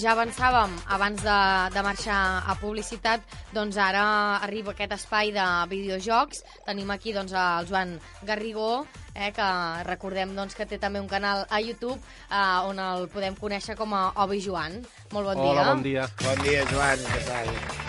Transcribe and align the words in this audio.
com 0.00 0.06
ja 0.08 0.14
avançàvem 0.16 0.72
abans 0.96 1.20
de, 1.20 1.38
de 1.74 1.80
marxar 1.84 2.40
a 2.48 2.54
publicitat, 2.56 3.20
doncs 3.52 3.76
ara 3.76 4.04
arriba 4.40 4.72
aquest 4.72 4.94
espai 4.96 5.28
de 5.34 5.44
videojocs. 5.68 6.40
Tenim 6.64 6.88
aquí 6.94 7.12
doncs, 7.12 7.34
el 7.36 7.68
Joan 7.68 7.92
Garrigó, 8.24 8.86
eh, 9.12 9.28
que 9.36 9.50
recordem 9.84 10.32
doncs, 10.38 10.56
que 10.56 10.64
té 10.64 10.80
també 10.80 11.04
un 11.04 11.10
canal 11.10 11.44
a 11.50 11.60
YouTube 11.60 11.98
eh, 12.30 12.70
on 12.70 12.80
el 12.80 13.10
podem 13.12 13.36
conèixer 13.36 13.76
com 13.76 13.92
a 13.92 14.06
Obi 14.24 14.40
Joan. 14.40 14.80
Molt 15.12 15.34
bon 15.34 15.44
dia. 15.44 15.52
Hola, 15.52 15.68
bon 15.74 15.84
dia. 15.84 16.08
Bon 16.24 16.44
dia, 16.48 16.64
Joan, 16.72 17.06
què 17.12 17.22
tal? 17.28 17.79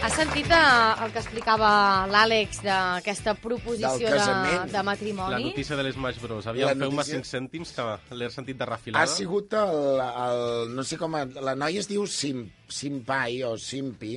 Has 0.00 0.14
sentit 0.14 0.46
eh, 0.46 1.04
el 1.04 1.10
que 1.12 1.18
explicava 1.20 1.68
l'Àlex 2.08 2.60
d'aquesta 2.62 3.32
proposició 3.42 4.12
de, 4.12 4.52
de 4.70 4.82
matrimoni? 4.86 5.32
La 5.34 5.40
notícia 5.50 5.76
de 5.76 5.84
l'Smash 5.84 6.20
Bros. 6.22 6.46
Aviam, 6.46 6.70
La 6.70 6.74
feu-me 6.78 7.00
notícia- 7.02 7.18
5 7.18 7.26
cèntims, 7.28 7.72
que 7.74 7.86
l'he 8.16 8.28
sentit 8.30 8.56
de 8.60 8.68
refilada. 8.70 9.02
Ha 9.04 9.10
sigut 9.10 9.52
el, 9.58 9.98
el... 10.06 10.70
No 10.76 10.84
sé 10.86 10.96
com... 11.00 11.16
La 11.42 11.56
noia 11.58 11.82
es 11.82 11.90
diu 11.90 12.06
Sim, 12.06 12.44
Simpai 12.70 13.42
o 13.48 13.56
Simpi 13.58 14.14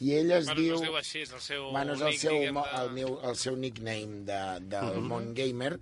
i 0.00 0.14
ella 0.16 0.38
es 0.40 0.48
Bueno, 0.48 0.62
diu... 0.62 0.72
no 0.72 0.80
es 0.80 0.88
diu 0.88 0.96
així, 1.02 1.22
és 1.26 1.34
el 1.36 1.44
seu 1.44 1.68
Bueno, 1.76 1.92
és 1.98 2.00
el 2.06 2.14
nick, 2.14 2.24
seu, 2.24 2.40
de- 2.40 2.64
el, 2.80 2.90
meu, 2.96 3.18
el 3.28 3.36
seu 3.36 3.56
nickname 3.60 4.24
de, 4.32 4.40
del 4.72 4.94
Mhm. 4.96 5.06
món 5.12 5.30
gamer, 5.36 5.74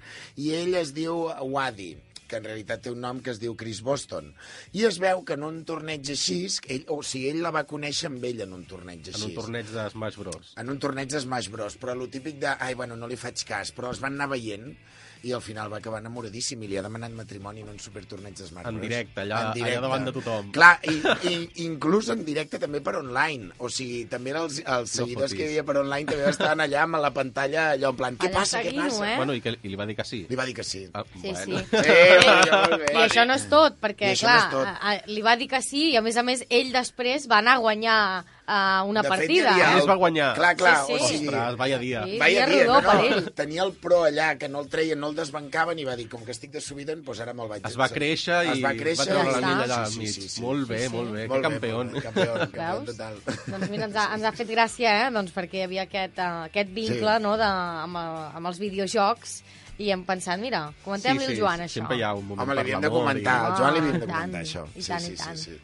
i 0.43 0.51
ell 0.59 0.75
es 0.83 0.93
diu 0.97 1.29
Wadi 1.55 1.95
que 2.29 2.41
en 2.41 2.49
realitat 2.49 2.85
té 2.85 2.93
un 2.93 3.01
nom 3.05 3.23
que 3.25 3.33
es 3.35 3.41
diu 3.43 3.57
Chris 3.59 3.83
Boston. 3.87 4.33
I 4.77 4.87
es 4.91 5.01
veu 5.03 5.23
que 5.27 5.37
en 5.39 5.47
un 5.47 5.63
torneig 5.69 6.13
així, 6.15 6.39
ell, 6.69 6.85
o 6.93 7.01
sigui, 7.03 7.31
ell 7.33 7.43
la 7.47 7.55
va 7.55 7.67
conèixer 7.69 8.11
amb 8.11 8.25
ell 8.29 8.45
en 8.47 8.55
un 8.57 8.67
torneig 8.69 9.09
així. 9.09 9.23
En 9.23 9.31
un 9.31 9.39
torneig 9.41 9.73
de 9.73 9.89
Smash 9.95 10.21
Bros. 10.23 10.55
En 10.63 10.73
un 10.73 10.83
torneig 10.83 11.11
de 11.13 11.23
Smash 11.25 11.51
Bros, 11.53 11.79
però 11.81 11.97
lo 11.99 12.11
típic 12.13 12.41
de, 12.43 12.53
ai, 12.53 12.75
bueno, 12.79 12.99
no 12.99 13.11
li 13.11 13.19
faig 13.21 13.47
cas, 13.49 13.75
però 13.77 13.95
es 13.95 14.03
van 14.03 14.19
anar 14.19 14.31
veient 14.35 14.73
i 15.27 15.33
al 15.35 15.43
final 15.43 15.69
va 15.73 15.81
acabar 15.83 15.99
enamoradíssim 16.01 16.63
i 16.63 16.69
li 16.71 16.77
ha 16.79 16.83
demanat 16.87 17.11
matrimoni 17.19 17.65
en 17.65 17.69
un 17.73 17.79
supertorneig 17.83 18.37
de 18.39 18.47
Smash 18.47 18.67
En 18.71 18.81
directe, 18.81 19.21
allà- 19.25 19.51
allà 19.53 19.81
davant 19.83 20.05
de 20.07 20.13
tothom. 20.15 20.53
Clar, 20.55 20.79
i, 20.87 20.97
i, 21.33 21.35
inclús 21.67 22.09
en 22.15 22.25
directe 22.25 22.59
també 22.63 22.81
per 22.81 22.97
online. 23.01 23.51
O 23.59 23.69
sigui, 23.73 24.05
també 24.11 24.31
els, 24.39 24.61
els 24.65 24.91
seguidors 24.91 25.31
fotis. 25.33 25.37
que 25.39 25.45
hi 25.45 25.49
havia 25.53 25.65
per 25.67 25.77
online 25.83 26.07
també 26.13 26.29
estaven 26.31 26.61
allà 26.67 26.83
amb 26.87 27.01
la 27.03 27.11
pantalla 27.17 27.67
allò 27.75 27.91
en 27.95 27.97
plan, 27.97 28.17
què 28.21 28.31
Allà 28.31 28.39
passa, 28.41 28.63
què 28.63 28.75
passa? 28.77 29.11
eh? 29.13 29.17
Bueno, 29.17 29.35
i, 29.35 29.41
que, 29.45 29.57
i 29.63 29.69
li 29.73 29.77
va 29.77 29.87
dir 29.87 29.97
que 29.99 30.05
sí. 30.05 30.23
Li 30.31 30.37
va 30.39 30.47
dir 30.47 30.55
que 30.55 30.65
sí. 30.65 30.87
Ah, 30.95 31.05
Sí, 31.21 31.33
bueno. 31.33 31.59
sí. 31.61 31.67
Sí. 31.77 31.91
I 32.95 33.03
això 33.07 33.27
no 33.27 33.35
és 33.37 33.49
tot, 33.51 33.77
perquè, 33.83 34.15
clar, 34.21 34.39
no 34.53 34.59
tot. 34.61 34.67
a, 34.67 34.77
a, 34.93 34.97
li 35.11 35.23
va 35.25 35.37
dir 35.37 35.49
que 35.51 35.61
sí, 35.65 35.91
i 35.93 35.97
a 35.99 36.03
més 36.05 36.17
a 36.17 36.23
més 36.27 36.45
ell 36.51 36.73
després 36.75 37.27
va 37.31 37.39
anar 37.43 37.57
a 37.59 37.63
guanyar 37.65 37.99
uh, 38.47 38.85
una 38.89 39.03
De 39.03 39.09
fet, 39.09 39.19
partida. 39.19 39.51
havia 39.53 39.71
Qui 39.73 39.79
es 39.81 39.87
va 39.89 39.95
guanyar? 39.95 40.35
Clar, 40.37 40.57
clar, 40.57 40.77
Sí, 40.87 40.93
sí. 40.97 41.05
o 41.05 41.09
sigui... 41.09 41.29
Ostres, 41.29 41.57
vaya 41.57 41.79
dia. 41.79 42.05
Sí. 42.05 42.19
Vaya 42.19 42.47
dia 42.47 42.65
rodó 42.67 42.81
no, 42.83 42.93
no, 43.21 43.31
tenia 43.35 43.63
el 43.65 43.73
pro 43.73 44.05
allà, 44.07 44.39
que 44.39 44.49
no 44.49 44.61
el 44.61 44.69
treien, 44.69 45.01
no 45.01 45.09
el 45.11 45.17
desbancaven, 45.17 45.79
i 45.79 45.85
va 45.85 45.97
dir, 45.97 46.09
com 46.09 46.25
que 46.25 46.31
estic 46.33 46.53
de 46.53 46.61
subida, 46.61 46.95
doncs 46.95 47.21
ara 47.21 47.35
me'l 47.35 47.49
vaig... 47.49 47.67
Es 47.67 47.77
va 47.79 47.89
créixer 47.89 48.41
i 48.47 48.53
es 48.57 48.63
va, 48.65 48.73
créixer, 48.79 49.05
va 49.05 49.11
treure 49.13 49.41
l'anell 49.41 49.65
allà 49.67 49.81
al 49.85 49.91
Sí, 49.93 49.99
mig. 49.99 50.15
sí, 50.15 50.29
sí, 50.29 50.41
molt 50.43 50.69
bé, 50.69 50.79
Sí, 50.85 50.89
sí. 50.89 50.95
molt 50.97 51.13
bé. 51.13 51.27
Molt 51.29 51.43
que 51.43 51.51
campió. 51.51 51.83
campió, 52.01 52.39
campió 52.41 52.81
total. 52.93 53.21
Doncs 53.47 53.71
mira, 53.71 53.85
ens 53.91 53.97
ha, 53.97 54.09
ens 54.15 54.25
ha 54.25 54.33
fet 54.33 54.49
gràcia, 54.55 54.97
eh? 55.07 55.11
Doncs 55.13 55.33
perquè 55.35 55.61
hi 55.61 55.67
havia 55.67 55.83
aquest, 55.89 56.19
uh, 56.19 56.45
aquest 56.51 56.71
vincle 56.73 57.17
Sí. 57.19 57.23
no, 57.23 57.37
de, 57.37 57.45
amb, 57.87 57.97
el, 57.97 58.17
amb 58.41 58.47
els 58.53 58.59
videojocs 58.63 59.37
i 59.79 59.91
hem 59.93 60.05
pensat, 60.09 60.39
mira, 60.41 60.71
comentem-li 60.85 61.27
al 61.27 61.37
Joan, 61.37 61.61
això. 61.67 61.81
Sempre 61.83 61.99
hi 61.99 62.03
ha 62.03 62.15
un 62.17 62.25
moment 62.25 62.41
Home, 62.47 62.55
li 62.55 62.57
per 62.57 62.65
havíem 62.65 62.81
de 62.87 62.91
comentar, 62.95 63.35
i- 63.37 63.45
al 63.51 63.57
Joan 63.59 63.75
li 63.75 63.81
havíem 63.83 63.99
de 64.01 64.07
Ah, 64.07 64.13
comentar, 64.15 64.41
això. 64.41 64.63
i 64.75 64.81
Sí, 64.83 64.89
tant, 64.89 65.03
sí, 65.05 65.13
i 65.13 65.17
tant. 65.17 65.37
sí, 65.37 65.51
sí. 65.51 65.59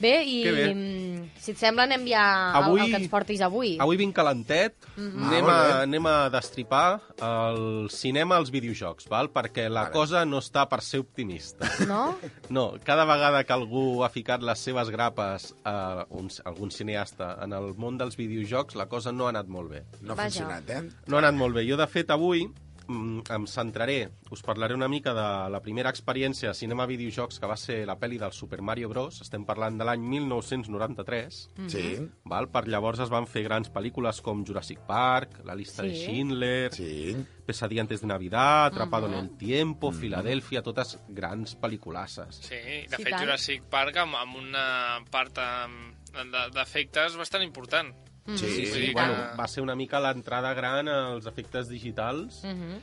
Bé, 0.00 0.22
i 0.24 0.42
Que 0.44 0.52
bé. 0.52 0.74
mm, 0.74 1.30
si 1.42 1.50
et 1.50 1.58
sembla 1.58 1.82
anem 1.88 2.04
ja 2.06 2.52
Avui- 2.54 2.80
al, 2.80 2.90
que 2.90 2.96
ens 3.00 3.08
portis 3.10 3.40
avui. 3.42 3.76
Avui 3.80 3.96
vinc 3.96 4.14
calentet, 4.14 4.76
Mhm. 4.96 5.24
anem, 5.26 5.44
Ah, 5.48 5.56
a, 5.78 5.82
anem 5.82 6.06
a 6.06 6.30
destripar 6.30 7.00
el 7.20 7.88
cinema 7.90 8.36
als 8.36 8.50
videojocs, 8.52 9.08
val? 9.08 9.32
perquè 9.32 9.68
la 9.68 9.82
Vale. 9.88 9.92
cosa 9.92 10.24
no 10.24 10.38
està 10.38 10.68
per 10.68 10.82
ser 10.82 11.00
optimista. 11.00 11.68
No? 11.88 12.16
No, 12.48 12.74
cada 12.84 13.04
vegada 13.04 13.42
que 13.44 13.52
algú 13.52 14.04
ha 14.04 14.08
ficat 14.08 14.40
les 14.42 14.58
seves 14.58 14.88
grapes 14.90 15.54
a 15.64 16.06
un, 16.10 16.30
algun 16.44 16.70
cineasta 16.70 17.36
en 17.42 17.52
el 17.52 17.74
món 17.74 17.98
dels 17.98 18.16
videojocs, 18.16 18.76
la 18.76 18.86
cosa 18.86 19.10
no 19.12 19.26
ha 19.26 19.30
anat 19.30 19.48
molt 19.48 19.70
bé. 19.70 19.84
No 20.00 20.12
ha 20.12 20.16
Vaja. 20.16 20.30
funcionat, 20.30 20.70
eh? 20.70 20.88
No 21.08 21.16
ha 21.16 21.18
anat 21.20 21.34
molt 21.34 21.54
bé. 21.56 21.68
Jo, 21.68 21.76
de 21.76 21.86
fet, 21.88 22.08
avui 22.10 22.46
mm, 22.46 22.54
em 22.88 23.46
centraré, 23.46 24.08
us 24.32 24.40
parlaré 24.42 24.74
una 24.74 24.88
mica 24.88 25.12
de 25.12 25.50
la 25.52 25.60
primera 25.60 25.90
experiència 25.92 26.48
de 26.48 26.54
cinema 26.56 26.86
videojocs 26.88 27.38
que 27.38 27.46
va 27.50 27.56
ser 27.60 27.82
la 27.86 27.98
pel·li 28.00 28.16
del 28.18 28.32
Super 28.32 28.62
Mario 28.62 28.88
Bros. 28.88 29.20
Estem 29.20 29.44
parlant 29.44 29.76
de 29.78 29.84
l'any 29.84 30.00
1993. 30.08 31.50
Sí, 31.68 31.84
Val? 32.24 32.48
Per 32.48 32.64
llavors 32.68 33.00
es 33.04 33.10
van 33.12 33.26
fer 33.28 33.42
grans 33.44 33.68
pel·lícules 33.72 34.22
com 34.24 34.44
Jurassic 34.46 34.80
Park, 34.88 35.40
La 35.44 35.54
llista 35.54 35.82
de 35.82 35.94
Sí. 35.94 36.04
Schindler, 36.06 36.72
sí. 36.72 37.16
Pesadilla 37.46 37.82
antes 37.82 38.00
de 38.02 38.06
Navidad, 38.06 38.66
Atrapado 38.66 39.06
en 39.06 39.14
el 39.14 39.30
Tiempo, 39.36 39.92
Filadèlfia, 39.92 40.62
totes 40.62 40.98
grans 41.08 41.56
pel·liculasses. 41.60 42.40
Sí, 42.42 42.54
de 42.54 42.96
Sí, 42.96 43.02
fet 43.02 43.10
tant. 43.10 43.20
Jurassic 43.22 43.62
Park 43.64 43.96
amb, 43.96 44.14
amb 44.16 44.36
una 44.36 44.98
part 45.10 45.36
de- 45.36 46.50
d'efectes 46.54 47.16
bastant 47.16 47.42
important. 47.44 47.94
Sí, 48.36 48.46
Sí, 48.46 48.62
Vull 48.66 48.72
sí, 48.74 48.80
dir 48.88 48.92
bueno, 48.92 49.14
va 49.38 49.46
ser 49.48 49.62
una 49.62 49.74
mica 49.74 50.00
l'entrada 50.00 50.52
gran 50.54 50.88
als 50.88 51.26
efectes 51.26 51.68
digitals 51.68 52.42
Mhm. 52.44 52.80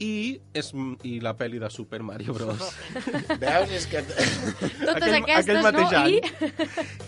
i, 0.00 0.40
és, 0.52 0.72
i 1.06 1.20
la 1.22 1.36
pel·li 1.38 1.60
de 1.62 1.68
Super 1.70 2.02
Mario 2.02 2.34
Bros. 2.34 2.58
Veus? 3.40 3.70
És 3.70 3.86
que... 3.86 4.02
Totes 4.02 5.04
Aquell- 5.06 5.22
aquestes, 5.22 5.38
aquell 5.38 5.62
mateix 5.62 5.92
no? 5.92 6.08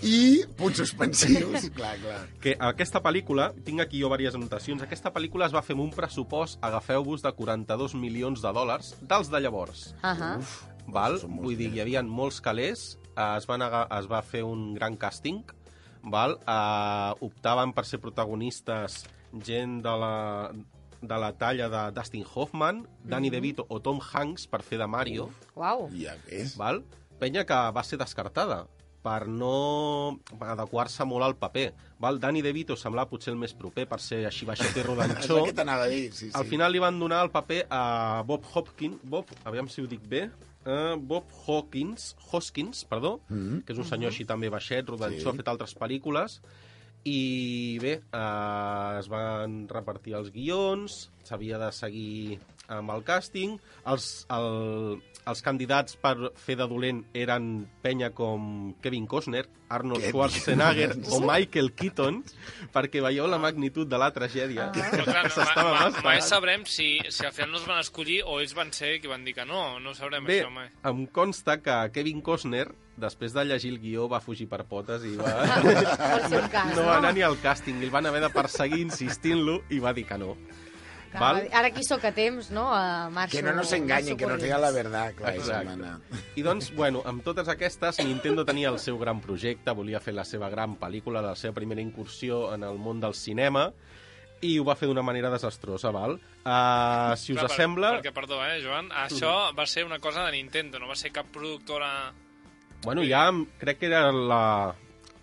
I... 0.07 0.11
I 0.13 0.45
punts 0.57 0.79
suspensius, 0.79 1.67
clar, 1.75 1.97
clar. 1.99 2.21
que 2.41 2.55
aquesta 2.61 3.03
pel·lícula, 3.03 3.49
tinc 3.67 3.81
aquí 3.83 4.01
jo 4.05 4.09
diverses 4.09 4.39
anotacions, 4.39 4.83
aquesta 4.87 5.11
pel·lícula 5.13 5.49
es 5.51 5.55
va 5.57 5.63
fer 5.67 5.75
amb 5.75 5.83
un 5.89 5.91
pressupost, 5.91 6.61
agafeu-vos, 6.63 7.23
de 7.27 7.33
42 7.33 7.95
milions 7.99 8.41
de 8.41 8.53
dòlars 8.55 8.95
dels 9.03 9.29
de 9.35 9.41
llavors. 9.43 9.89
Ahà. 10.03 10.37
Val? 10.87 11.19
Són 11.19 11.31
molts 11.35 11.43
Vull 11.49 11.57
dir, 11.59 11.73
hi 11.75 11.81
havia 11.83 12.03
molts 12.07 12.39
calés, 12.41 12.93
eh, 13.17 13.37
es, 13.37 13.47
van 13.51 13.67
es 13.67 14.07
va 14.07 14.23
fer 14.23 14.45
un 14.47 14.75
gran 14.79 14.95
càsting, 14.97 15.43
val? 16.07 16.39
Eh, 16.47 17.13
optaven 17.27 17.73
per 17.77 17.85
ser 17.89 18.01
protagonistes 18.03 19.03
gent 19.45 19.81
de 19.85 19.93
la, 20.01 20.53
de 21.03 21.19
la 21.21 21.33
talla 21.37 21.69
de 21.69 21.83
Dustin 21.99 22.25
Hoffman, 22.35 22.85
Danny 23.05 23.29
DeVito 23.31 23.67
o 23.69 23.81
Tom 23.85 23.99
Hanks 24.01 24.47
per 24.49 24.63
fer 24.63 24.79
de 24.81 24.87
Mario, 24.89 25.29
Uau. 25.55 25.89
Ja 25.99 26.15
ves. 26.31 26.57
val? 26.57 26.83
penya 27.19 27.47
que 27.49 27.57
va 27.73 27.83
ser 27.83 27.97
descartada 27.97 28.67
per 29.07 29.25
no 29.31 30.19
adequar-se 30.43 31.05
molt 31.07 31.25
al 31.25 31.37
paper. 31.39 31.71
Val? 32.03 32.19
Danny 32.21 32.43
DeVito 32.43 32.75
semblava 32.77 33.09
potser 33.09 33.31
el 33.33 33.39
més 33.41 33.55
proper 33.57 33.87
per 33.89 34.01
ser 34.03 34.25
així 34.27 34.45
baixet 34.49 34.77
i 34.77 34.83
rodanxó. 34.89 35.39
el 35.39 35.47
que 35.53 35.55
t'anava 35.57 35.87
a 35.87 35.93
dir, 35.93 36.11
sí, 36.13 36.27
sí. 36.27 36.33
Al 36.35 36.45
final 36.45 36.73
li 36.75 36.83
van 36.83 36.99
donar 37.01 37.23
el 37.25 37.31
paper 37.31 37.63
a 37.71 38.23
Bob 38.27 38.45
Hopkins, 38.53 38.99
Bob, 39.05 39.31
aviam 39.45 39.69
si 39.71 39.81
ho 39.81 39.87
dic 39.89 40.03
bé, 40.11 40.27
uh, 40.67 40.97
Bob 40.99 41.25
Hawkins, 41.47 42.15
Hoskins, 42.31 42.85
perdó, 42.85 43.21
mm 43.29 43.37
-hmm. 43.37 43.65
que 43.65 43.73
és 43.73 43.79
un 43.79 43.85
senyor 43.85 44.11
així 44.11 44.25
també 44.25 44.51
baixet, 44.51 44.89
rodanxó, 44.89 45.21
Sí. 45.23 45.29
ha 45.29 45.33
fet 45.41 45.49
altres 45.49 45.75
pel·lícules, 45.79 46.41
i 47.05 47.79
bé, 47.81 48.03
uh, 48.13 48.99
es 48.99 49.09
van 49.09 49.69
repartir 49.69 50.15
els 50.15 50.31
guions, 50.33 51.11
s'havia 51.23 51.59
de 51.59 51.73
seguir 51.73 52.39
amb 52.73 52.91
el 52.91 53.05
càsting, 53.07 53.59
els, 53.87 54.27
el, 54.35 54.97
els 55.27 55.43
candidats 55.43 55.97
per 56.03 56.33
fer 56.39 56.57
de 56.59 56.67
dolent 56.71 57.05
eren 57.15 57.67
penya 57.83 58.11
com 58.15 58.73
Kevin 58.83 59.07
Costner, 59.11 59.45
Arnold 59.69 60.01
Kevin. 60.05 60.13
Schwarzenegger 60.15 60.91
o 61.11 61.21
Michael 61.27 61.73
Keaton, 61.75 62.21
perquè 62.75 63.01
veieu 63.03 63.27
la 63.27 63.39
magnitud 63.43 63.89
de 63.91 63.99
la 63.99 64.13
tragèdia. 64.15 64.69
Però 64.93 65.05
clar, 65.07 65.25
no, 65.27 65.33
S'estava 65.35 65.73
mascant. 65.75 66.05
mai 66.07 66.21
sabrem 66.23 66.67
si, 66.71 66.89
si 67.11 67.27
al 67.27 67.33
final 67.35 67.53
no 67.57 67.59
es 67.63 67.67
van 67.67 67.83
escollir 67.83 68.21
o 68.27 68.39
ells 68.43 68.55
van 68.55 68.71
ser 68.75 68.97
qui 69.03 69.11
van 69.11 69.25
dir 69.27 69.35
que 69.35 69.47
no. 69.47 69.79
No 69.83 69.95
sabrem 69.95 70.27
Bé, 70.27 70.41
això 70.45 70.53
mai. 70.55 70.71
em 70.91 71.07
consta 71.11 71.59
que 71.63 71.79
Kevin 71.95 72.23
Costner, 72.23 72.69
després 72.97 73.35
de 73.35 73.45
llegir 73.45 73.73
el 73.75 73.81
guió, 73.83 74.07
va 74.09 74.23
fugir 74.23 74.47
per 74.49 74.63
potes 74.71 75.03
i 75.05 75.17
va... 75.19 75.35
Cas, 76.55 76.75
no 76.77 76.87
va 76.87 76.99
anar 77.01 77.13
ni 77.17 77.23
al 77.27 77.37
càsting, 77.43 77.81
i 77.83 77.89
el 77.89 77.95
van 77.95 78.07
haver 78.07 78.23
de 78.27 78.31
perseguir 78.35 78.81
insistint-lo 78.87 79.61
i 79.75 79.83
va 79.83 79.93
dir 79.97 80.07
que 80.09 80.19
no. 80.23 80.35
Clar, 81.17 81.35
Val? 81.35 81.49
Ara 81.53 81.69
aquí 81.73 81.83
sóc 81.85 82.05
a 82.05 82.13
temps, 82.15 82.51
no? 82.55 82.69
A 82.75 83.09
marxo, 83.11 83.37
Que 83.37 83.43
no 83.43 83.53
nos 83.57 83.73
enganyen, 83.73 84.17
que 84.17 84.27
nos 84.27 84.41
diga 84.43 84.59
la 84.59 84.71
verdad, 84.71 85.15
clar, 85.17 85.35
Exacte. 85.35 85.91
I 86.37 86.43
doncs, 86.45 86.71
bueno, 86.77 87.03
amb 87.05 87.25
totes 87.25 87.49
aquestes, 87.49 87.99
Nintendo 88.05 88.45
tenia 88.45 88.69
el 88.69 88.79
seu 88.79 88.99
gran 88.99 89.21
projecte, 89.25 89.73
volia 89.73 90.01
fer 90.01 90.15
la 90.15 90.25
seva 90.25 90.51
gran 90.53 90.77
pel·lícula, 90.79 91.23
la 91.25 91.35
seva 91.37 91.55
primera 91.57 91.81
incursió 91.81 92.53
en 92.55 92.63
el 92.69 92.77
món 92.79 93.01
del 93.01 93.15
cinema, 93.15 93.71
i 94.45 94.59
ho 94.61 94.65
va 94.69 94.75
fer 94.77 94.87
d'una 94.91 95.03
manera 95.03 95.31
desastrosa, 95.33 95.91
val? 95.91 96.19
Uh, 96.45 97.17
si 97.17 97.33
us 97.33 97.41
Clar, 97.41 97.49
per- 97.49 97.57
sembla... 97.57 97.93
Perquè, 97.97 98.13
perdó, 98.13 98.43
eh, 98.45 98.61
Joan, 98.63 98.91
això 98.93 99.55
va 99.57 99.65
ser 99.67 99.87
una 99.87 99.99
cosa 99.99 100.27
de 100.27 100.33
Nintendo, 100.37 100.79
no 100.79 100.89
va 100.89 100.95
ser 100.97 101.11
cap 101.13 101.27
productora... 101.33 102.13
Bueno, 102.85 103.03
ja 103.03 103.31
crec 103.59 103.79
que 103.81 103.87
era 103.89 104.13
la... 104.13 104.75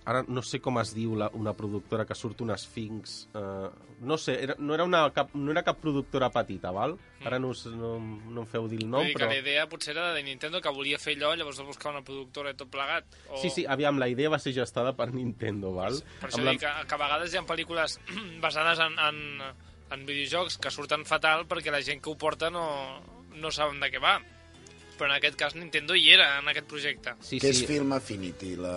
Ara 0.06 0.20
no 0.28 0.42
sé 0.44 0.60
com 0.60 0.76
es 0.82 0.90
diu 0.92 1.14
la, 1.16 1.30
una 1.40 1.54
productora 1.56 2.04
que 2.06 2.16
surt 2.16 2.42
unes 2.44 2.66
Sphinx... 2.68 3.30
Uh, 3.34 3.70
no 4.04 4.18
sé, 4.20 4.34
era, 4.44 4.56
no, 4.60 4.74
era 4.76 4.84
una, 4.84 5.06
cap, 5.16 5.30
no 5.34 5.52
era 5.54 5.62
cap 5.64 5.78
productora 5.80 6.28
petita, 6.30 6.74
val? 6.76 6.98
Ara 7.24 7.38
no, 7.40 7.54
us- 7.56 7.70
no, 7.72 7.94
no 8.04 8.42
em 8.44 8.48
feu 8.52 8.68
dir 8.68 8.82
el 8.82 8.90
No, 8.90 8.98
nom, 8.98 9.08
dir 9.08 9.14
però... 9.16 9.30
que 9.30 9.38
la 9.38 9.40
idea 9.40 9.64
potser 9.72 9.94
era 9.96 10.10
de 10.12 10.24
Nintendo 10.28 10.60
que 10.60 10.74
volia 10.76 11.00
fer 11.00 11.16
allò, 11.16 11.32
llavors 11.40 11.62
va 11.62 11.68
buscar 11.70 11.94
una 11.94 12.02
productora 12.04 12.52
i 12.52 12.58
tot 12.60 12.68
plegat. 12.74 13.08
O... 13.30 13.40
Sí, 13.40 13.50
sí, 13.56 13.64
aviam, 13.66 13.96
la 14.02 14.10
idea 14.12 14.28
va 14.34 14.42
ser 14.44 14.52
gestada 14.58 14.92
per 14.98 15.08
Nintendo, 15.14 15.72
val? 15.78 15.96
Per 16.20 16.28
això 16.34 16.42
Amb 16.44 16.52
dic 16.52 16.66
que, 16.66 16.74
que 16.90 16.98
a 16.98 17.02
vegades 17.06 17.32
hi 17.32 17.40
ha 17.40 17.46
pel·lícules 17.48 17.96
basades 18.44 18.84
en, 18.84 19.00
en, 19.08 19.24
en 19.96 20.04
videojocs 20.10 20.60
que 20.60 20.72
surten 20.76 21.08
fatal 21.08 21.48
perquè 21.48 21.72
la 21.72 21.80
gent 21.86 22.04
que 22.04 22.12
ho 22.12 22.18
porta 22.20 22.52
no, 22.52 22.68
no 23.40 23.52
saben 23.56 23.80
de 23.80 23.88
què 23.96 24.04
va. 24.04 24.18
però 24.98 25.08
en 25.10 25.16
aquest 25.16 25.40
cas 25.40 25.56
Nintendo 25.56 25.96
hi 25.98 26.12
era, 26.14 26.28
en 26.44 26.48
aquest 26.52 26.68
projecte. 26.70 27.16
Sí, 27.26 27.40
és 27.42 27.64
sí. 27.64 27.66
Film 27.72 27.96
Affinity? 27.96 28.52
La... 28.60 28.76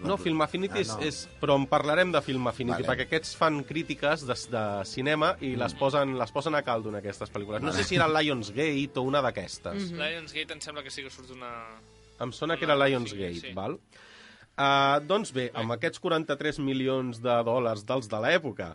No, 0.00 0.18
Film 0.20 0.42
Affinity 0.44 0.78
Ah, 0.78 0.82
és, 0.82 0.88
no. 0.92 1.00
és... 1.08 1.20
Però 1.40 1.54
en 1.56 1.64
parlarem 1.70 2.10
de 2.12 2.20
Film 2.20 2.46
Affinity, 2.50 2.82
Vale. 2.82 2.88
perquè 2.90 3.06
aquests 3.08 3.36
fan 3.38 3.62
crítiques 3.64 4.26
de, 4.28 4.34
de 4.52 4.64
cinema 4.84 5.30
i 5.40 5.54
les, 5.56 5.72
posen, 5.78 6.12
les 6.18 6.32
posen 6.34 6.54
a 6.54 6.60
caldo 6.66 6.90
en 6.92 6.98
aquestes 7.00 7.32
pel·lícules. 7.32 7.62
No 7.64 7.72
sé 7.72 7.84
si 7.84 7.96
era 7.96 8.08
Lionsgate 8.08 9.00
o 9.00 9.06
una 9.08 9.22
d'aquestes. 9.24 9.92
Lionsgate 9.96 10.52
em 10.52 10.60
sembla 10.60 10.82
que 10.84 10.90
sí 10.92 11.02
que 11.06 11.10
surt 11.10 11.30
una... 11.32 11.52
Em 12.20 12.32
sona 12.32 12.56
que 12.56 12.64
era 12.68 12.76
Una- 12.76 12.86
Lionsgate, 12.90 13.34
sí, 13.40 13.48
sí. 13.48 13.54
val? 13.56 13.78
Uh, 14.56 15.00
doncs 15.04 15.32
bé, 15.36 15.50
amb 15.52 15.74
aquests 15.74 16.00
43 16.00 16.60
milions 16.64 17.18
de 17.20 17.34
dòlars 17.44 17.82
dels 17.84 18.06
de 18.08 18.20
l'època 18.24 18.70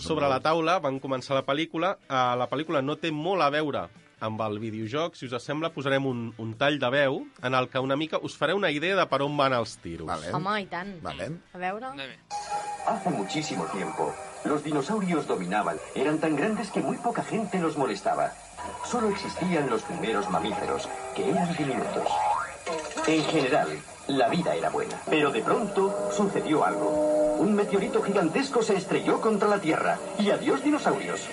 sobre 0.00 0.28
la 0.30 0.38
taula 0.40 0.78
van 0.80 1.00
començar 1.02 1.34
la 1.36 1.42
pel·lícula. 1.44 1.96
Uh, 2.08 2.36
la 2.40 2.46
pel·lícula 2.48 2.80
no 2.80 2.94
té 2.96 3.10
molt 3.12 3.42
a 3.44 3.50
veure 3.52 3.82
amb 4.20 4.40
el 4.46 4.58
videojoc. 4.62 5.16
Si 5.16 5.26
us 5.26 5.36
sembla, 5.42 5.72
posarem 5.74 6.06
un, 6.06 6.26
un 6.38 6.54
tall 6.60 6.78
de 6.80 6.90
veu 6.92 7.22
en 7.42 7.56
el 7.56 7.68
que 7.72 7.82
una 7.82 7.96
mica 7.96 8.20
us 8.22 8.36
fareu 8.36 8.60
una 8.60 8.70
idea 8.70 8.96
de 8.96 9.06
per 9.10 9.22
on 9.24 9.36
van 9.36 9.56
els 9.56 9.76
tiros. 9.82 10.06
Vale. 10.08 10.32
Home, 10.36 10.56
i 10.62 10.66
tant. 10.70 10.96
Vale. 11.02 11.30
A 11.54 11.58
veure... 11.58 11.92
Hace 12.86 13.10
muchísimo 13.10 13.64
tiempo, 13.66 14.14
los 14.44 14.64
dinosaurios 14.64 15.26
dominaban. 15.26 15.76
Eran 15.94 16.18
tan 16.18 16.34
grandes 16.34 16.70
que 16.70 16.80
muy 16.80 16.96
poca 16.96 17.22
gente 17.22 17.60
los 17.60 17.76
molestaba. 17.76 18.32
Solo 18.84 19.10
existían 19.10 19.68
los 19.68 19.82
primeros 19.82 20.28
mamíferos, 20.30 20.88
que 21.14 21.30
eran 21.30 21.54
diminutos. 21.56 22.08
En 23.06 23.24
general, 23.24 23.68
la 24.08 24.28
vida 24.28 24.54
era 24.54 24.70
buena. 24.70 25.00
Pero 25.08 25.30
de 25.30 25.42
pronto 25.42 26.10
sucedió 26.12 26.64
algo. 26.64 27.36
Un 27.38 27.54
meteorito 27.54 28.02
gigantesco 28.02 28.62
se 28.62 28.76
estrelló 28.76 29.20
contra 29.20 29.48
la 29.48 29.60
Tierra. 29.60 29.98
Y 30.18 30.30
adiós 30.30 30.62
dinosaurios. 30.62 31.28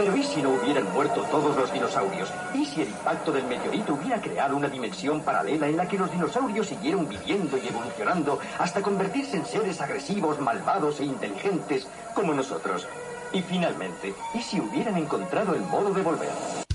Pero 0.00 0.16
¿y 0.16 0.22
si 0.22 0.40
no 0.40 0.52
hubieran 0.52 0.90
muerto 0.94 1.20
todos 1.30 1.54
los 1.54 1.70
dinosaurios? 1.70 2.32
¿Y 2.54 2.64
si 2.64 2.80
el 2.80 2.88
impacto 2.88 3.32
del 3.32 3.44
meteorito 3.44 3.92
hubiera 3.92 4.18
creado 4.18 4.56
una 4.56 4.70
dimensión 4.70 5.20
paralela 5.20 5.68
en 5.68 5.76
la 5.76 5.86
que 5.86 5.98
los 5.98 6.10
dinosaurios 6.10 6.68
siguieron 6.68 7.06
viviendo 7.06 7.58
y 7.58 7.68
evolucionando 7.68 8.38
hasta 8.58 8.80
convertirse 8.80 9.36
en 9.36 9.44
seres 9.44 9.78
agresivos, 9.78 10.40
malvados 10.40 11.00
e 11.00 11.04
inteligentes 11.04 11.86
como 12.14 12.32
nosotros? 12.32 12.88
Y 13.34 13.42
finalmente, 13.42 14.14
¿y 14.32 14.40
si 14.40 14.58
hubieran 14.58 14.96
encontrado 14.96 15.54
el 15.54 15.60
modo 15.60 15.92
de 15.92 16.00
volver? 16.00 16.69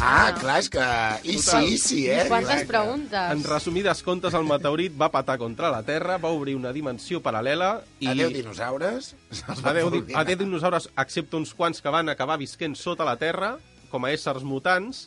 Ah, 0.00 0.32
clar, 0.38 0.58
és 0.58 0.68
que... 0.72 0.84
I 1.30 1.36
Total. 1.38 1.66
sí, 1.68 1.74
i 1.74 1.78
sí, 1.78 1.98
eh? 2.10 2.24
Quantes 2.28 2.64
Clar 2.64 2.66
preguntes? 2.66 3.28
En 3.34 3.44
resumides 3.46 4.02
comptes, 4.02 4.34
el 4.34 4.44
meteorit 4.48 4.96
va 5.00 5.10
patar 5.14 5.36
contra 5.38 5.70
la 5.70 5.82
Terra, 5.86 6.16
va 6.18 6.32
obrir 6.34 6.56
una 6.58 6.72
dimensió 6.74 7.20
paral·lela 7.22 7.76
i... 8.00 8.08
Adéu, 8.10 8.32
dinosaures. 8.34 9.12
Adéu, 9.62 9.90
di- 9.94 10.16
adéu 10.18 10.40
dinosaures, 10.42 10.88
excepte 10.98 11.38
uns 11.38 11.54
quants 11.54 11.80
que 11.80 11.92
van 11.94 12.10
acabar 12.10 12.36
visquent 12.42 12.74
sota 12.76 13.06
la 13.06 13.14
Terra, 13.20 13.54
com 13.94 14.02
a 14.02 14.10
éssers 14.10 14.42
mutants, 14.42 15.04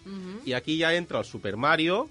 i 0.48 0.54
aquí 0.56 0.78
ja 0.80 0.94
entra 0.96 1.20
el 1.20 1.26
Super 1.28 1.58
Mario 1.60 2.06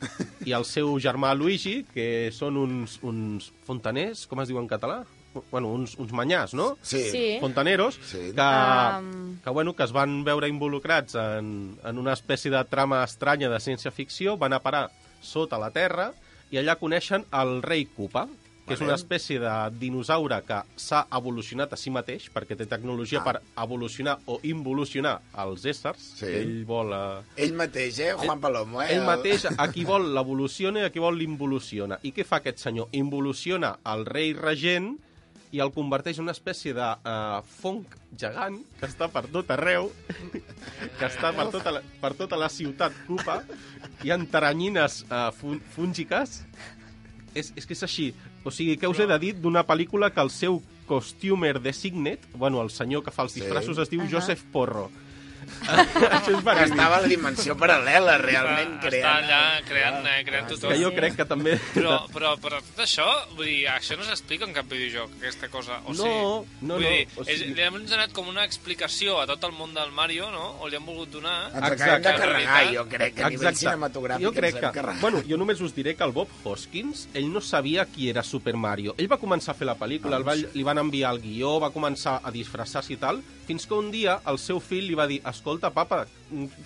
i 0.44 0.52
el 0.52 0.66
seu 0.68 0.90
germà 1.00 1.30
Luigi, 1.32 1.78
que 1.94 2.28
són 2.36 2.58
uns, 2.60 2.98
uns 3.00 3.48
fontaners, 3.64 4.26
com 4.28 4.42
es 4.44 4.50
diu 4.52 4.60
en 4.60 4.68
català? 4.68 4.98
Bueno, 5.50 5.68
uns, 5.72 5.96
uns 5.98 6.12
manyars, 6.12 6.54
no? 6.54 6.76
Sí. 6.82 7.02
Sí. 7.10 7.36
Fontaneros, 7.40 7.98
Sí. 8.02 8.32
que, 8.34 8.42
Um. 8.42 9.38
que, 9.42 9.50
bueno, 9.50 9.74
que 9.74 9.82
es 9.84 9.92
van 9.92 10.24
veure 10.24 10.48
involucrats 10.48 11.14
en, 11.14 11.78
en 11.84 11.98
una 11.98 12.12
espècie 12.14 12.50
de 12.50 12.64
trama 12.64 13.02
estranya 13.04 13.48
de 13.50 13.58
ciència-ficció, 13.60 14.36
van 14.38 14.52
a 14.52 14.60
parar 14.60 14.90
sota 15.20 15.58
la 15.58 15.70
Terra 15.70 16.12
i 16.50 16.56
allà 16.58 16.76
coneixen 16.78 17.24
el 17.32 17.62
rei 17.62 17.86
Koopa, 17.86 18.28
que 18.66 18.74
és 18.74 18.80
una 18.82 18.96
espècie 18.98 19.38
de 19.38 19.50
dinosaure 19.78 20.40
que 20.42 20.56
s'ha 20.74 21.04
evolucionat 21.14 21.72
a 21.72 21.76
si 21.78 21.90
mateix, 21.94 22.24
perquè 22.34 22.56
té 22.58 22.66
tecnologia 22.66 23.20
Ah. 23.20 23.24
per 23.24 23.40
evolucionar 23.62 24.18
o 24.26 24.40
involucionar 24.42 25.20
els 25.38 25.64
éssers, 25.64 25.96
Sí. 26.18 26.26
ell 26.26 26.64
vol... 26.66 26.90
Eh, 26.92 27.44
Ell 27.44 27.52
mateix, 27.54 27.98
eh? 28.00 28.12
Juan 28.14 28.40
Palomo, 28.40 28.82
eh? 28.82 28.88
ell 28.96 29.04
mateix, 29.06 29.44
a 29.56 29.68
qui 29.70 29.84
vol 29.92 30.12
l'evoluciona 30.12 30.80
i 30.80 30.84
a 30.84 30.90
qui 30.90 30.98
vol 30.98 31.16
l'involuciona. 31.16 32.00
I 32.02 32.10
què 32.12 32.24
fa 32.24 32.36
aquest 32.42 32.58
senyor? 32.58 32.88
Involuciona 32.90 33.78
el 33.84 34.04
rei 34.04 34.32
regent 34.34 34.96
i 35.56 35.60
el 35.64 35.70
converteix 35.72 36.18
en 36.20 36.26
una 36.28 36.34
espècie 36.36 36.74
de 36.76 36.84
uh, 36.84 37.40
fonc 37.60 37.94
gegant 38.20 38.58
que 38.80 38.88
està 38.90 39.08
per 39.12 39.24
tot 39.32 39.50
arreu, 39.56 39.88
que 40.98 41.08
està 41.08 41.32
per 41.36 41.48
tota 41.54 41.72
la, 41.78 41.82
per 42.02 42.12
tota 42.18 42.36
la 42.40 42.50
ciutat 42.52 42.94
Koopa, 43.06 43.40
hi 44.04 44.12
ha 44.12 44.18
taranyines 44.32 45.02
uh, 45.08 45.30
fun 45.36 45.62
fúngiques. 45.74 46.42
És, 47.36 47.50
és 47.56 47.66
que 47.68 47.74
és 47.76 47.82
així. 47.84 48.06
O 48.48 48.52
sigui, 48.54 48.78
què 48.80 48.88
us 48.88 49.00
he 49.02 49.06
de 49.08 49.16
dir 49.20 49.34
d'una 49.36 49.64
pel·lícula 49.68 50.08
que 50.14 50.22
el 50.24 50.30
seu 50.32 50.60
costumer 50.88 51.58
designate, 51.60 52.30
bueno, 52.38 52.62
el 52.62 52.70
senyor 52.70 53.02
que 53.04 53.12
fa 53.12 53.26
els 53.26 53.34
Sí. 53.34 53.40
disfressos 53.42 53.78
es 53.82 53.90
diu 53.92 54.00
Ahà. 54.00 54.10
Joseph 54.14 54.44
Porro. 54.54 54.86
Això 55.66 56.32
és 56.36 56.42
verídic. 56.44 56.72
estava 56.72 56.96
a 56.98 57.00
la 57.04 57.08
dimensió 57.10 57.56
paral·lela, 57.58 58.16
realment, 58.22 58.74
Està 58.76 58.88
creant... 58.88 59.24
allà 59.24 59.40
creant, 59.66 59.98
eh, 60.10 60.18
creant 60.26 60.48
tot. 60.52 60.66
Que 60.70 60.78
jo 60.80 60.90
crec 60.96 61.16
que 61.18 61.26
també... 61.28 61.56
Però, 61.74 61.96
però, 62.12 62.34
però 62.42 62.60
tot 62.64 62.82
això, 62.84 63.06
vull 63.36 63.46
dir, 63.48 63.66
això 63.72 63.96
no 63.98 64.04
s'explica 64.06 64.46
en 64.48 64.54
cap 64.56 64.68
videojoc, 64.70 65.16
aquesta 65.20 65.48
cosa. 65.52 65.80
O 65.86 65.94
No, 65.96 66.02
sigui, 66.04 66.66
no, 66.68 66.74
vull 66.76 66.84
no, 66.86 66.92
Dir, 66.96 67.06
o 67.16 67.24
és, 67.26 67.40
sigui- 67.40 67.54
li 67.56 67.64
hem 67.66 67.78
donat 67.88 68.12
com 68.16 68.28
una 68.32 68.44
explicació 68.46 69.18
a 69.22 69.26
tot 69.30 69.44
el 69.48 69.54
món 69.56 69.74
del 69.76 69.92
Mario, 69.96 70.30
no? 70.34 70.56
O 70.60 70.68
li 70.70 70.76
han 70.78 70.86
volgut 70.86 71.10
donar... 71.16 71.36
Ens 71.52 71.56
acabem 71.56 71.76
Exacte. 71.76 72.08
de 72.12 72.16
carregar, 72.22 72.60
jo 72.74 72.86
crec 72.92 73.14
que 73.16 73.24
a 73.26 73.30
nivell 73.32 73.56
cinematogràfic 73.62 74.26
Jo 74.26 74.32
crec 74.36 74.58
que... 74.60 74.72
carregat. 74.80 75.00
Bueno, 75.02 75.22
jo 75.28 75.38
només 75.40 75.60
us 75.64 75.74
diré 75.76 75.94
que 75.96 76.04
el 76.06 76.12
Bob 76.16 76.28
Hoskins, 76.44 77.06
ell 77.14 77.30
no 77.32 77.40
sabia 77.40 77.86
qui 77.86 78.10
era 78.10 78.22
Super 78.26 78.56
Mario. 78.56 78.94
Ell 78.98 79.10
va 79.10 79.18
començar 79.22 79.54
a 79.54 79.58
fer 79.58 79.66
la 79.68 79.76
pel·lícula, 79.78 80.18
el 80.20 80.26
va, 80.26 80.34
li 80.36 80.66
van 80.66 80.78
enviar 80.82 81.12
el 81.16 81.20
guió, 81.24 81.56
va 81.62 81.72
començar 81.74 82.18
a 82.22 82.30
disfressar-se 82.34 82.94
i 82.94 83.00
tal, 83.00 83.22
fins 83.46 83.66
que 83.66 83.74
un 83.78 83.90
dia 83.94 84.18
el 84.26 84.38
seu 84.42 84.58
fill 84.60 84.86
li 84.90 84.94
va 84.98 85.06
dir 85.06 85.20
escolta, 85.36 85.70
papa, 85.74 86.04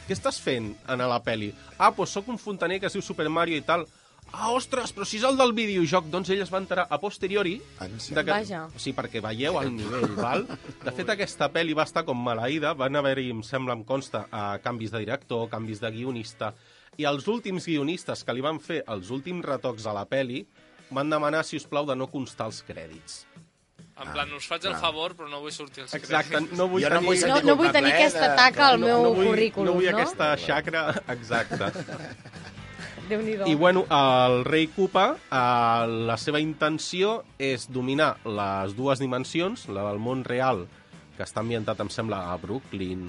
què 0.06 0.14
estàs 0.16 0.40
fent 0.42 0.72
en 0.88 1.02
la 1.10 1.20
pel·li? 1.24 1.50
Ah, 1.78 1.90
doncs 1.92 2.16
sóc 2.16 2.30
un 2.32 2.38
fontaner 2.40 2.80
que 2.80 2.88
es 2.88 2.96
diu 2.96 3.02
Super 3.04 3.28
Mario 3.28 3.58
i 3.60 3.66
tal. 3.66 3.86
Ah, 4.30 4.52
ostres, 4.54 4.92
però 4.94 5.02
si 5.08 5.18
és 5.18 5.24
el 5.26 5.34
del 5.38 5.50
videojoc. 5.56 6.06
Doncs 6.12 6.28
ell 6.30 6.42
es 6.44 6.52
va 6.52 6.60
enterar 6.62 6.84
a 6.86 6.98
posteriori 7.02 7.56
En 7.82 7.96
sèrio? 7.98 8.14
de 8.14 8.22
que... 8.24 8.30
Vaja. 8.30 8.60
O 8.70 8.78
sigui, 8.78 8.94
perquè 8.94 9.22
veieu 9.24 9.58
el 9.58 9.72
nivell, 9.74 10.14
val? 10.14 10.44
De 10.84 10.92
fet, 10.94 11.10
aquesta 11.10 11.48
pel·li 11.50 11.74
va 11.74 11.86
estar 11.88 12.04
com 12.06 12.20
maleïda, 12.22 12.76
van 12.78 12.94
haver-hi, 13.00 13.30
em 13.34 13.42
sembla, 13.42 13.74
em 13.74 13.82
consta, 13.84 14.28
a 14.30 14.60
canvis 14.62 14.94
de 14.94 15.02
director, 15.02 15.48
canvis 15.50 15.82
de 15.82 15.90
guionista, 15.96 16.52
i 17.00 17.06
els 17.10 17.26
últims 17.32 17.66
guionistes 17.66 18.22
que 18.22 18.34
li 18.36 18.44
van 18.44 18.62
fer 18.62 18.84
els 18.86 19.10
últims 19.10 19.44
retocs 19.46 19.86
a 19.90 19.96
la 19.96 20.06
pel·li 20.06 20.44
van 20.94 21.10
demanar, 21.10 21.42
si 21.46 21.58
us 21.58 21.66
plau, 21.66 21.86
de 21.86 21.98
no 21.98 22.06
constar 22.10 22.46
els 22.50 22.62
crèdits. 22.66 23.24
En 24.00 24.08
plan, 24.14 24.30
us 24.32 24.46
faig 24.48 24.64
el 24.64 24.74
favor, 24.80 25.12
però 25.14 25.28
no 25.28 25.40
vull 25.42 25.52
sortir 25.52 25.82
als 25.84 25.92
Exacte, 25.94 26.32
crèdits. 26.38 26.56
no 26.56 26.66
vull 26.72 26.82
Jo 26.82 26.88
no 26.88 26.94
tenir... 26.96 27.06
vull 27.10 27.18
No, 27.20 27.26
sentir 27.34 27.44
no 27.50 27.56
vull 27.58 27.72
tenir 27.74 27.90
eh, 27.92 27.96
aquesta 27.98 28.28
de- 28.30 28.36
taca 28.38 28.68
al 28.70 28.78
meu 28.80 29.02
no 29.02 29.10
vull, 29.14 29.26
currículum, 29.28 29.66
no 29.68 29.74
vull 29.76 29.90
no? 29.90 29.96
aquesta 29.98 30.30
xacra 30.40 30.84
exacta. 31.12 31.68
Déu-n'hi-do. 33.10 33.46
I 33.50 33.54
bueno, 33.58 33.84
el 33.90 34.44
rei 34.46 34.68
Koopa, 34.70 35.16
eh, 35.18 35.86
la 36.08 36.16
seva 36.16 36.40
intenció 36.40 37.24
és 37.38 37.66
dominar 37.68 38.14
les 38.24 38.76
dues 38.78 39.00
dimensions, 39.02 39.66
la 39.68 39.82
del 39.90 39.98
món 39.98 40.22
real, 40.24 40.64
que 41.16 41.26
està 41.26 41.42
ambientat, 41.44 41.80
em 41.84 41.90
sembla, 41.90 42.22
a 42.32 42.36
Brooklyn... 42.40 43.08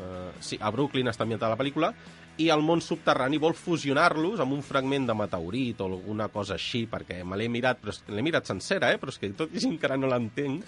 Eh, 0.00 0.32
sí, 0.40 0.58
a 0.60 0.70
Brooklyn 0.72 1.10
està 1.10 1.26
ambientada 1.26 1.52
la 1.54 1.60
pel·lícula, 1.60 1.92
i 2.40 2.48
el 2.52 2.62
món 2.64 2.80
subterrani 2.80 3.36
vol 3.40 3.52
fusionar-los 3.56 4.40
amb 4.40 4.54
un 4.56 4.62
fragment 4.64 5.04
de 5.08 5.16
meteorit 5.16 5.82
o 5.84 5.88
alguna 5.90 6.28
cosa 6.32 6.56
així, 6.56 6.86
perquè 6.88 7.20
me 7.28 7.36
l'he 7.36 7.48
mirat, 7.52 7.82
però 7.82 7.92
l'he 8.08 8.24
mirat 8.24 8.48
sencera, 8.48 8.92
eh? 8.92 9.00
però 9.00 9.12
és 9.12 9.20
que 9.20 9.30
tot 9.36 9.52
i 9.52 9.60
així 9.60 9.68
encara 9.68 9.98
no 10.00 10.08
l'entenc. 10.08 10.64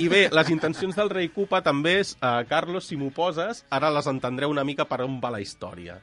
I 0.00 0.08
bé, 0.08 0.24
les 0.32 0.52
intencions 0.54 0.96
del 0.96 1.12
rei 1.12 1.28
Koopa 1.34 1.60
també 1.64 1.98
és, 2.00 2.16
eh, 2.16 2.32
Carlos, 2.48 2.88
si 2.88 2.96
m'ho 2.96 3.12
poses, 3.12 3.66
ara 3.70 3.92
les 3.92 4.08
entendreu 4.08 4.54
una 4.54 4.64
mica 4.64 4.88
per 4.88 5.02
on 5.04 5.20
va 5.20 5.34
la 5.36 5.42
història. 5.44 6.00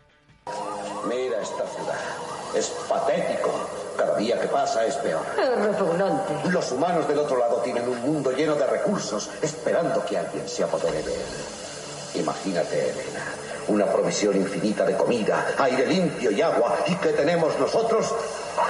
Mira 1.09 1.41
esta 1.41 1.65
ciudad. 1.73 2.29
Es 2.55 2.69
patético. 2.89 3.51
Cada 3.97 4.17
día 4.17 4.39
que 4.39 4.47
pasa 4.47 4.85
es 4.85 4.95
peor. 4.95 5.21
Repugnante. 5.37 6.49
Los 6.51 6.71
humanos 6.71 7.07
del 7.07 7.19
otro 7.19 7.37
lado 7.37 7.61
tienen 7.63 7.87
un 7.87 7.99
mundo 8.01 8.31
lleno 8.31 8.55
de 8.55 8.65
recursos, 8.65 9.29
esperando 9.41 10.05
que 10.05 10.17
alguien 10.17 10.47
se 10.47 10.63
apodere 10.63 11.03
de 11.03 11.13
él. 11.13 11.68
Imagínate, 12.15 12.89
Elena, 12.89 13.23
una 13.67 13.85
provisión 13.85 14.35
infinita 14.35 14.83
de 14.85 14.97
comida, 14.97 15.53
aire 15.57 15.85
limpio 15.85 16.31
y 16.31 16.41
agua. 16.41 16.77
¿Y 16.87 16.95
qué 16.95 17.09
tenemos 17.09 17.57
nosotros? 17.59 18.13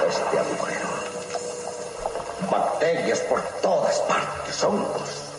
Este 0.08 0.38
agujero. 0.38 0.86
Bacterias 2.50 3.20
por 3.20 3.40
todas 3.62 3.98
partes, 4.00 4.62
hongos. 4.64 5.30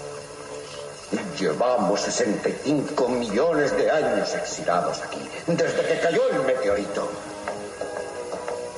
Llevamos 1.37 2.01
65 2.01 3.09
millones 3.09 3.75
de 3.75 3.91
años 3.91 4.33
exilados 4.33 5.01
aquí, 5.01 5.29
desde 5.47 5.85
que 5.85 5.99
cayó 5.99 6.29
el 6.29 6.41
meteorito. 6.43 7.09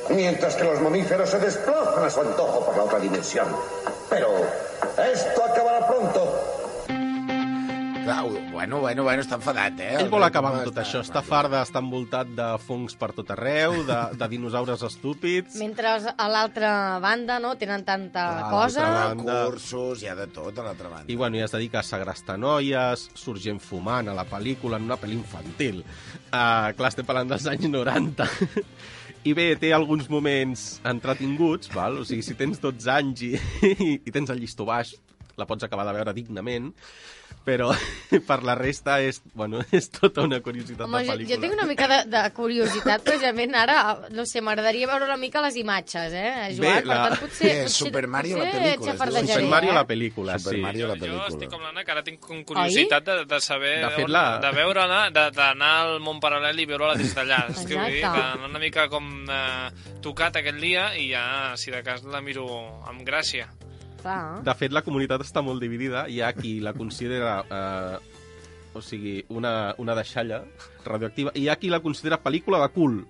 Mientras 0.09 0.55
que 0.55 0.63
los 0.63 0.81
mamíferos 0.81 1.29
se 1.29 1.39
desplazan 1.39 2.03
a 2.03 2.09
su 2.09 2.21
antojo 2.21 2.65
por 2.65 2.75
la 2.75 2.83
otra 2.83 2.99
dimensión. 2.99 3.47
Pero 4.09 4.29
esto 4.97 5.43
acabará 5.43 5.87
pronto. 5.87 6.62
Clar, 8.03 8.23
bueno, 8.51 8.81
bueno, 8.81 9.03
bueno, 9.03 9.21
està 9.23 9.37
enfadat, 9.39 9.77
eh? 9.79 9.91
Ell 10.01 10.09
vol 10.11 10.25
El 10.25 10.27
acabar 10.27 10.49
amb 10.51 10.65
tot 10.67 10.79
això. 10.81 10.99
Està 11.05 11.21
fart 11.23 11.47
d'estar 11.53 11.79
envoltat 11.79 12.33
de 12.35 12.47
fongs 12.59 12.97
per 12.99 13.13
tot 13.15 13.29
arreu, 13.31 13.77
de, 13.87 13.99
de 14.19 14.27
dinosaures 14.33 14.83
estúpids. 14.83 15.55
Mentre 15.61 15.93
a 16.11 16.27
l'altra 16.31 16.73
banda 17.03 17.37
no 17.39 17.53
tenen 17.59 17.85
tanta 17.87 18.25
Clar, 18.27 18.49
cosa... 18.51 18.83
l'altra 18.83 19.05
banda. 19.13 19.37
Cursos, 19.53 20.03
hi 20.03 20.11
ha 20.11 20.17
de 20.19 20.27
tot 20.35 20.59
a 20.59 20.65
l'altra 20.67 20.91
banda. 20.91 21.07
I 21.07 21.17
bueno, 21.19 21.39
ja 21.39 21.47
es 21.47 21.55
dedica 21.55 21.79
a 21.79 21.85
segrestar 21.87 22.35
noies, 22.41 23.07
surt 23.15 23.39
gent 23.45 23.63
fumant 23.63 24.11
a 24.11 24.17
la 24.17 24.27
pel·lícula, 24.27 24.81
en 24.81 24.91
una 24.91 24.99
pel·li 24.99 25.15
infantil. 25.21 25.79
Uh, 26.27 26.73
clar, 26.75 26.91
estem 26.91 27.07
parlant 27.07 27.31
dels 27.31 27.47
anys 27.53 27.71
90. 27.71 28.27
I 29.23 29.31
bé, 29.31 29.47
té 29.55 29.71
alguns 29.71 30.11
moments 30.11 30.81
entretinguts, 30.91 31.71
val? 31.71 32.01
o 32.01 32.07
sigui, 32.07 32.25
si 32.27 32.35
tens 32.35 32.59
12 32.59 32.91
anys 32.91 33.23
i, 33.23 33.33
i, 33.71 33.91
i 34.03 34.11
tens 34.11 34.33
el 34.33 34.43
llistó 34.43 34.67
baix, 34.67 34.97
la 35.39 35.47
pots 35.47 35.63
acabar 35.63 35.87
de 35.87 35.93
veure 35.95 36.13
dignament, 36.17 36.73
però 37.43 37.69
per 38.27 38.39
la 38.47 38.53
resta 38.55 38.99
és, 39.03 39.21
bueno, 39.33 39.59
és 39.71 39.89
tota 39.91 40.21
una 40.23 40.39
curiositat 40.41 40.85
Home, 40.87 41.01
de 41.01 41.05
jo, 41.07 41.13
pel·lícula. 41.13 41.35
jo 41.35 41.41
tinc 41.41 41.53
una 41.57 41.65
mica 41.69 41.87
de, 41.91 41.97
de 42.11 42.21
curiositat, 42.37 43.03
precisament 43.03 43.55
ara, 43.59 43.77
no 44.15 44.25
sé, 44.29 44.41
m'agradaria 44.41 44.87
veure 44.87 45.05
una 45.09 45.17
mica 45.17 45.41
les 45.43 45.57
imatges, 45.59 46.13
eh, 46.13 46.53
Joan? 46.55 46.61
Bé, 46.63 46.73
per 46.79 46.85
la- 46.87 46.99
tant, 47.09 47.17
potser... 47.23 47.49
Eh, 47.51 47.63
potser 47.65 47.75
Super 47.87 48.05
Mario, 48.07 48.37
la 48.39 48.45
potser 48.45 48.61
pel·lícula, 48.61 48.77
diu. 48.77 48.91
xafardejaré, 48.93 49.33
Super 49.33 49.49
Mario 49.55 49.71
eh? 49.71 49.75
la 49.79 49.85
pel·lícula, 49.87 50.37
Super 50.39 50.55
sí. 50.55 50.61
Mario, 50.67 50.87
la 50.87 50.95
Jo 50.95 51.03
estic 51.03 51.19
pel·lícula. 51.27 51.51
com 51.57 51.67
l'Anna, 51.67 51.83
que 51.83 51.91
ara 51.97 52.03
tinc 52.07 52.29
curiositat 52.53 53.03
de, 53.11 53.17
de 53.33 53.41
saber... 53.43 53.73
De 53.83 53.91
fet, 53.97 54.09
la- 54.09 54.25
de 54.43 54.51
veure-la, 54.55 55.01
d'anar 55.11 55.73
al 55.87 55.99
món 56.03 56.19
paral·lel 56.23 56.63
i 56.63 56.69
veure-la 56.69 56.95
des 56.99 57.13
d'allà. 57.17 57.41
És 57.53 57.65
que 57.67 57.75
vull 57.75 57.91
dir 57.97 58.05
que 58.07 58.47
una 58.49 58.59
mica 58.63 58.87
com 58.91 59.11
eh, 59.27 59.69
tocat 60.05 60.39
aquell 60.39 60.59
dia 60.63 60.89
i 60.99 61.09
ja, 61.11 61.25
si 61.59 61.71
de 61.75 61.83
cas, 61.83 62.03
la 62.07 62.21
miro 62.23 62.47
amb 62.87 63.03
gràcia. 63.07 63.49
Clar. 64.03 64.43
De 64.43 64.55
fet, 64.59 64.75
la 64.75 64.83
comunitat 64.85 65.23
està 65.23 65.41
molt 65.41 65.63
dividida. 65.63 66.05
Hi 66.11 66.21
ha 66.21 66.33
qui 66.37 66.59
la 66.63 66.75
considera... 66.77 67.39
Eh, 67.47 68.19
o 68.73 68.81
sigui, 68.81 69.19
una, 69.29 69.75
una 69.77 69.93
deixalla 69.95 70.43
radioactiva. 70.85 71.31
I 71.37 71.45
hi 71.45 71.49
ha 71.49 71.59
qui 71.61 71.69
la 71.69 71.81
considera 71.83 72.17
pel·lícula 72.21 72.57
de 72.63 72.69
cul, 72.73 73.03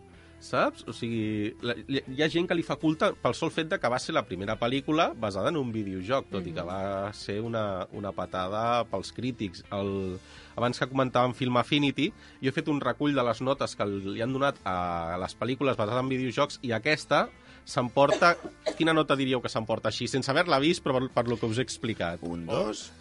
saps? 0.44 0.84
O 0.92 0.94
sigui, 0.96 1.54
la, 1.64 1.76
hi 1.88 2.22
ha 2.22 2.28
gent 2.32 2.50
que 2.50 2.58
li 2.58 2.66
fa 2.68 2.76
culte 2.82 3.14
pel 3.24 3.36
sol 3.38 3.52
fet 3.56 3.70
de 3.72 3.80
que 3.80 3.92
va 3.92 4.00
ser 4.04 4.16
la 4.18 4.26
primera 4.28 4.58
pel·lícula 4.60 5.12
basada 5.16 5.54
en 5.54 5.60
un 5.62 5.72
videojoc, 5.72 6.28
tot 6.34 6.48
i 6.48 6.54
que 6.56 6.66
va 6.68 6.82
ser 7.16 7.40
una, 7.42 7.88
una 7.96 8.12
patada 8.16 8.84
pels 8.92 9.14
crítics. 9.16 9.64
El, 9.72 10.20
abans 10.60 10.80
que 10.80 10.90
comentàvem 10.92 11.36
Film 11.38 11.58
Affinity, 11.64 12.10
jo 12.44 12.52
he 12.52 12.56
fet 12.56 12.70
un 12.70 12.84
recull 12.84 13.16
de 13.16 13.24
les 13.26 13.42
notes 13.42 13.78
que 13.80 13.88
li 13.88 14.22
han 14.22 14.36
donat 14.36 14.60
a 14.68 15.16
les 15.24 15.38
pel·lícules 15.40 15.80
basades 15.80 16.04
en 16.04 16.12
videojocs 16.12 16.60
i 16.62 16.76
aquesta 16.76 17.30
s'emporta... 17.66 18.36
Quina 18.78 18.94
nota 18.94 19.16
diríeu 19.16 19.42
que 19.42 19.50
s'emporta 19.50 19.90
així? 19.92 20.08
Sense 20.08 20.32
haver-la 20.32 20.60
vist, 20.60 20.84
però 20.84 20.98
per, 21.00 21.10
per 21.14 21.28
lo 21.30 21.38
que 21.38 21.46
us 21.48 21.58
he 21.60 21.66
explicat. 21.66 22.20
Un, 22.24 22.46
dos... 22.50 22.92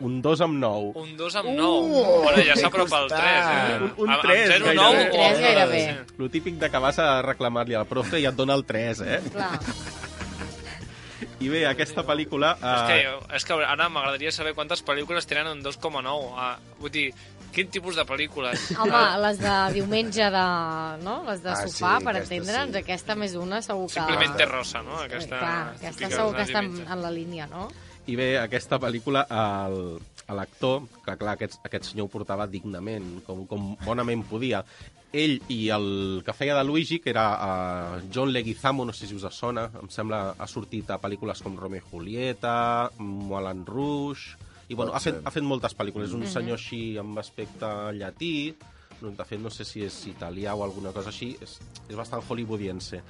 Un 0.00 0.20
2 0.22 0.40
amb 0.46 0.54
9. 0.62 0.92
Un 1.02 1.16
2 1.18 1.34
amb 1.40 1.48
Uh, 1.50 1.54
9. 1.58 2.22
bueno, 2.22 2.42
ja 2.46 2.54
que 2.54 2.60
s'apropa 2.62 2.98
al 3.02 3.08
3, 3.10 3.20
eh? 3.20 3.78
Un- 3.82 3.94
un 4.06 4.12
Amb- 4.14 4.22
tres, 4.22 4.44
amb 4.54 4.64
0, 4.64 4.64
gairebé. 4.64 4.76
9 4.78 5.00
Un 5.02 5.10
tres 5.10 5.40
gairebé. 5.42 5.80
Lo 6.16 6.28
típic 6.30 6.54
de 6.62 6.70
que 6.70 6.78
vas 6.78 6.98
a 7.02 7.08
reclamar-li 7.26 7.74
al 7.74 7.88
profe 7.90 8.20
i 8.22 8.24
et 8.30 8.38
dona 8.38 8.54
el 8.54 8.62
3, 8.64 9.00
eh? 9.02 9.18
Clar. 9.34 9.58
I 11.40 11.48
bé, 11.48 11.64
aquesta 11.68 12.04
pel·lícula... 12.06 12.54
És 12.60 12.82
que, 12.86 12.96
Eh, 13.00 13.36
és 13.36 13.44
que 13.48 13.56
ara 13.64 13.88
m'agradaria 13.92 14.30
saber 14.32 14.54
quantes 14.54 14.82
pel·lícules 14.84 15.26
tenen 15.28 15.48
un 15.48 15.62
2,9. 15.64 16.32
Ah, 16.36 16.54
vull 16.78 16.92
dir, 16.94 17.08
quin 17.54 17.68
tipus 17.72 17.96
de 17.98 18.04
pel·lícules? 18.08 18.68
Home, 18.78 19.00
les 19.24 19.38
de 19.42 19.54
diumenge 19.74 20.28
de... 20.32 20.44
No? 21.04 21.16
Les 21.26 21.42
de 21.44 21.50
Ah, 21.52 21.56
sofà, 21.66 21.96
sí, 21.98 22.04
per 22.06 22.14
aquesta 22.16 22.34
entendre'ns, 22.36 22.72
sí. 22.76 22.82
aquesta 22.84 23.16
més 23.18 23.34
una 23.38 23.60
segur 23.64 23.86
que... 23.88 23.96
Simplemente 23.98 24.46
rosa, 24.46 24.82
no? 24.86 24.98
Aquesta, 25.04 25.38
Clar, 25.38 25.56
aquesta 25.80 26.10
segur 26.14 26.36
que 26.38 26.46
està 26.48 26.62
en, 26.64 26.72
en 26.86 27.02
la 27.02 27.10
línia, 27.14 27.46
no? 27.50 27.68
I 28.10 28.16
bé, 28.16 28.30
aquesta 28.40 28.78
pel·lícula, 28.82 29.26
el- 29.30 29.98
l'actor, 30.30 30.84
que 31.04 31.16
clar, 31.18 31.34
aquest, 31.34 31.58
aquest 31.66 31.88
senyor 31.90 32.06
ho 32.06 32.10
portava 32.12 32.46
dignament, 32.46 33.16
com, 33.26 33.44
com 33.50 33.72
bonament 33.84 34.22
podia. 34.30 34.60
Ell 35.10 35.40
i 35.50 35.64
el 35.74 36.22
que 36.24 36.32
feia 36.38 36.54
de 36.54 36.62
Luigi, 36.62 37.00
que 37.02 37.10
era 37.10 37.24
uh, 37.34 37.96
John 38.14 38.30
Leguizamo, 38.30 38.84
no 38.86 38.92
sé 38.94 39.08
si 39.10 39.16
us 39.18 39.26
sona, 39.34 39.64
em 39.82 39.88
sembla, 39.90 40.36
ha 40.38 40.46
sortit 40.46 40.88
a 40.94 41.00
pel·lícules 41.02 41.42
com 41.42 41.56
Romeo 41.58 41.82
i 41.82 41.90
Julieta, 41.90 42.54
Moulin 42.98 43.66
Rouge... 43.66 44.38
I 44.70 44.76
bueno, 44.78 44.94
ha 44.94 45.00
fet, 45.02 45.18
ha 45.26 45.32
fet 45.34 45.42
moltes 45.46 45.74
pel·lícules. 45.74 46.12
És 46.12 46.14
un 46.14 46.26
senyor 46.30 46.58
així 46.60 46.82
amb 47.00 47.18
aspecte 47.18 47.68
llatí, 47.96 48.54
no, 49.00 49.10
de 49.16 49.26
fet 49.26 49.40
no 49.42 49.50
sé 49.50 49.66
si 49.66 49.82
és 49.82 49.96
italià 50.10 50.54
o 50.54 50.62
alguna 50.62 50.92
cosa 50.94 51.10
així, 51.10 51.32
és, 51.42 51.56
és 51.88 51.96
bastant 51.98 52.22
hollywoodiense. 52.22 53.00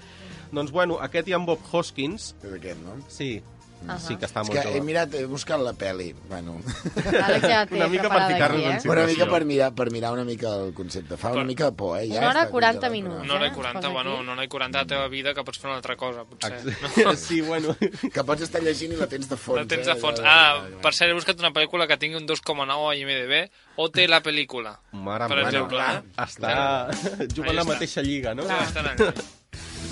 Doncs 0.54 0.72
bueno, 0.72 0.96
aquest 1.04 1.28
i 1.28 1.36
en 1.36 1.44
Bob 1.48 1.62
Hoskins, 1.72 2.32
És 2.40 2.54
aquest, 2.56 2.80
no? 2.86 2.96
sí, 3.12 3.34
Ahà. 3.88 3.98
sí 3.98 4.16
que 4.16 4.26
està 4.26 4.42
És 4.42 4.48
molt 4.48 4.60
que 4.60 4.68
he 4.68 4.72
jove. 4.74 4.84
mirat, 4.86 5.14
he 5.14 5.24
buscat 5.26 5.58
la 5.60 5.72
pel·li. 5.72 6.14
Bueno, 6.28 6.58
ja 7.42 7.66
té 7.66 7.76
Una 7.76 7.88
mica 7.88 8.08
per 8.10 8.22
ficar-nos 8.32 8.60
en 8.60 8.70
eh? 8.72 8.80
situació. 8.80 8.92
una 8.92 9.06
mica 9.06 9.26
per 9.30 9.44
mirar, 9.44 9.68
per 9.74 9.90
mirar 9.90 10.12
una 10.12 10.24
mica 10.24 10.54
el 10.56 10.74
concepte. 10.74 11.16
Fa 11.16 11.32
una 11.32 11.44
mica 11.44 11.64
de 11.70 11.72
por, 11.72 11.98
eh? 11.98 12.06
Ja 12.08 12.18
Una 12.20 12.28
hora 12.30 12.42
està 12.44 12.50
40 12.50 12.80
congelat, 12.80 12.92
minuts. 12.92 13.24
Una 13.24 13.34
hora 13.34 13.46
i 13.46 13.50
Eh? 13.50 13.52
40, 13.54 13.80
Posa 13.80 13.92
bueno, 13.92 14.18
una 14.20 14.32
hora 14.32 14.44
i 14.44 14.48
40 14.48 14.78
de 14.78 14.84
la 14.84 14.88
teva 14.88 15.08
vida 15.08 15.34
que 15.34 15.44
pots 15.44 15.58
fer 15.58 15.68
una 15.70 15.76
altra 15.78 15.96
cosa, 15.96 16.24
potser. 16.24 16.60
Ex- 16.60 17.18
Sí, 17.30 17.40
bueno, 17.40 17.74
Que 18.12 18.24
pots 18.24 18.42
estar 18.42 18.62
llegint 18.62 18.92
i 18.92 18.96
la 18.96 19.06
tens 19.06 19.28
de 19.28 19.36
fons. 19.36 19.58
La 19.60 19.66
tens 19.66 19.86
eh? 19.88 19.94
de 19.94 19.96
fons. 20.00 20.20
Ja, 20.20 20.36
Ah, 20.50 20.66
per 20.82 20.92
cert, 20.94 21.10
he 21.10 21.14
buscat 21.14 21.38
una 21.40 21.50
pel·lícula 21.50 21.86
que 21.88 21.96
tingui 21.96 22.16
un 22.20 22.26
2,9 22.28 22.90
a 22.90 22.94
IMDB 22.96 23.50
o 23.76 23.88
té 23.90 24.06
la 24.08 24.20
pel·lícula. 24.22 24.76
mare 24.92 25.26
Per 25.28 25.36
meva. 25.36 25.48
exemple, 25.48 25.76
clar. 25.76 26.02
eh? 26.04 26.22
Està 26.22 27.26
jugant 27.34 27.54
la 27.56 27.64
mateixa 27.64 28.02
lliga, 28.02 28.34
no? 28.34 28.44
Ja 28.46 28.62
estan 28.64 28.86
allà. 28.86 29.12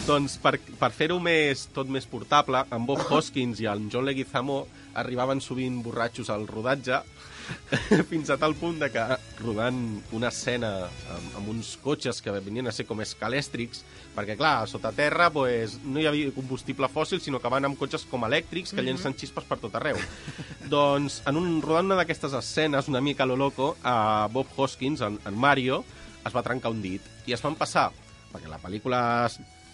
Doncs 0.07 0.39
per, 0.41 0.57
per 0.81 0.91
fer-ho 0.97 1.19
més, 1.21 1.67
tot 1.77 1.91
més 1.93 2.07
portable, 2.09 2.65
en 2.73 2.87
Bob 2.89 3.05
Hoskins 3.13 3.61
i 3.61 3.69
en 3.71 3.91
John 3.93 4.09
Leguizamo 4.09 4.63
arribaven 4.99 5.43
sovint 5.45 5.83
borratxos 5.85 6.31
al 6.33 6.47
rodatge 6.49 7.03
fins 8.11 8.31
a 8.31 8.37
tal 8.41 8.55
punt 8.59 8.79
de 8.81 8.89
que 8.93 9.05
rodant 9.41 9.79
una 10.17 10.31
escena 10.33 10.71
amb, 11.15 11.37
amb 11.41 11.51
uns 11.55 11.75
cotxes 11.83 12.21
que 12.25 12.35
venien 12.45 12.69
a 12.69 12.75
ser 12.75 12.87
com 12.89 13.01
escalèstrics, 13.05 13.83
perquè 14.17 14.37
clar, 14.39 14.69
sota 14.69 14.93
terra 14.97 15.31
pues, 15.33 15.79
no 15.85 16.01
hi 16.01 16.09
havia 16.11 16.33
combustible 16.37 16.91
fòssil, 16.93 17.23
sinó 17.25 17.41
que 17.41 17.53
van 17.53 17.69
amb 17.69 17.79
cotxes 17.81 18.05
com 18.11 18.27
elèctrics 18.29 18.75
que 18.77 18.85
llencen 18.85 19.17
xispes 19.19 19.49
per 19.49 19.61
tot 19.63 19.77
arreu. 19.79 20.01
doncs, 20.75 21.23
en 21.29 21.41
un, 21.41 21.61
rodant 21.65 21.89
una 21.89 22.01
d'aquestes 22.03 22.37
escenes, 22.39 22.91
una 22.93 23.05
mica 23.05 23.25
a 23.25 23.31
lo 23.31 23.37
loco, 23.37 23.75
a 23.83 24.29
Bob 24.33 24.53
Hoskins, 24.57 25.05
en, 25.05 25.21
en 25.25 25.39
Mario, 25.39 25.85
es 26.27 26.35
va 26.35 26.45
trencar 26.45 26.73
un 26.75 26.83
dit 26.85 27.05
i 27.29 27.37
es 27.37 27.45
van 27.45 27.57
passar, 27.57 27.89
perquè 28.33 28.51
la 28.51 28.61
pel·lícula 28.61 29.01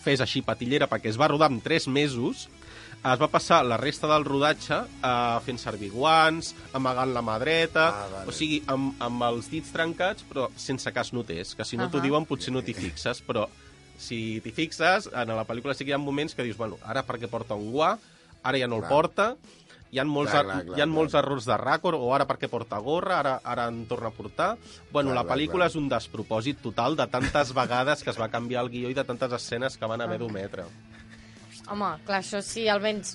fes 0.05 0.21
així 0.21 0.43
patillera, 0.45 0.87
perquè 0.91 1.09
es 1.11 1.19
va 1.21 1.29
rodar 1.33 1.51
en 1.51 1.61
3 1.65 1.89
mesos, 1.89 2.47
es 3.05 3.21
va 3.21 3.29
passar 3.29 3.59
la 3.69 3.77
resta 3.77 4.09
del 4.09 4.25
rodatge 4.25 4.79
eh, 4.81 5.41
fent 5.45 5.59
servir 5.61 5.91
guants, 5.93 6.55
amagant 6.77 7.13
la 7.13 7.21
mà 7.25 7.39
dreta, 7.43 7.89
Ah, 7.89 8.07
vale. 8.13 8.29
o 8.29 8.33
sigui, 8.33 8.63
amb, 8.73 8.95
amb 9.05 9.27
els 9.29 9.51
dits 9.53 9.73
trencats, 9.75 10.25
però 10.29 10.49
sense 10.57 10.93
que 10.93 11.01
es 11.05 11.13
notés, 11.13 11.55
que 11.55 11.65
si 11.69 11.77
no 11.77 11.91
t'ho 11.91 11.99
Ahà. 12.01 12.07
diuen 12.09 12.25
potser 12.29 12.53
no 12.55 12.63
t'hi 12.65 12.73
fixes, 12.75 13.21
però 13.27 13.49
si 13.99 14.41
t'hi 14.43 14.51
fixes, 14.53 15.11
en 15.13 15.29
la 15.37 15.45
pel·lícula 15.47 15.75
sí 15.75 15.85
que 15.85 15.91
hi 15.93 15.95
ha 15.95 15.99
moments 16.03 16.35
que 16.35 16.43
dius, 16.43 16.57
bueno, 16.57 16.79
ara 16.85 17.05
perquè 17.07 17.29
porta 17.29 17.55
un 17.55 17.71
guà, 17.73 17.97
ara 18.43 18.59
ja 18.59 18.67
no 18.69 18.77
el 18.81 18.83
Clar. 18.83 18.91
porta, 18.91 19.29
hi 19.95 20.01
ha 20.03 20.05
molts, 20.11 20.33
Clar, 20.35 20.43
er- 20.43 20.49
clar, 20.51 20.61
clar, 20.65 20.77
hi 20.77 20.83
ha 20.83 20.85
clar. 20.85 20.95
molts 20.97 21.15
errors 21.21 21.47
de 21.47 21.57
ràcord, 21.61 21.97
o 22.03 22.11
ara 22.17 22.27
perquè 22.27 22.49
porta 22.51 22.81
gorra, 22.83 23.21
ara, 23.23 23.37
ara 23.45 23.69
en 23.71 23.85
torna 23.87 24.11
a 24.11 24.17
portar... 24.17 24.51
Bueno, 24.91 25.13
Clar, 25.13 25.21
la 25.21 25.23
clar, 25.25 25.37
pel·lícula 25.37 25.65
clar. 25.65 25.71
és 25.73 25.77
un 25.79 25.89
despropòsit 25.93 26.61
total 26.65 26.97
de 26.99 27.07
tantes 27.13 27.53
vegades 27.55 28.03
que 28.03 28.11
es 28.11 28.19
va 28.21 28.29
canviar 28.33 28.65
el 28.67 28.73
guió 28.75 28.91
i 28.91 28.97
de 28.99 29.05
tantes 29.07 29.33
escenes 29.39 29.79
que 29.79 29.87
van 29.87 30.03
haver 30.05 30.19
d'ometre. 30.19 30.67
Home, 31.71 31.93
clar, 32.05 32.19
això 32.21 32.43
sí, 32.45 32.67
almenys 32.69 33.15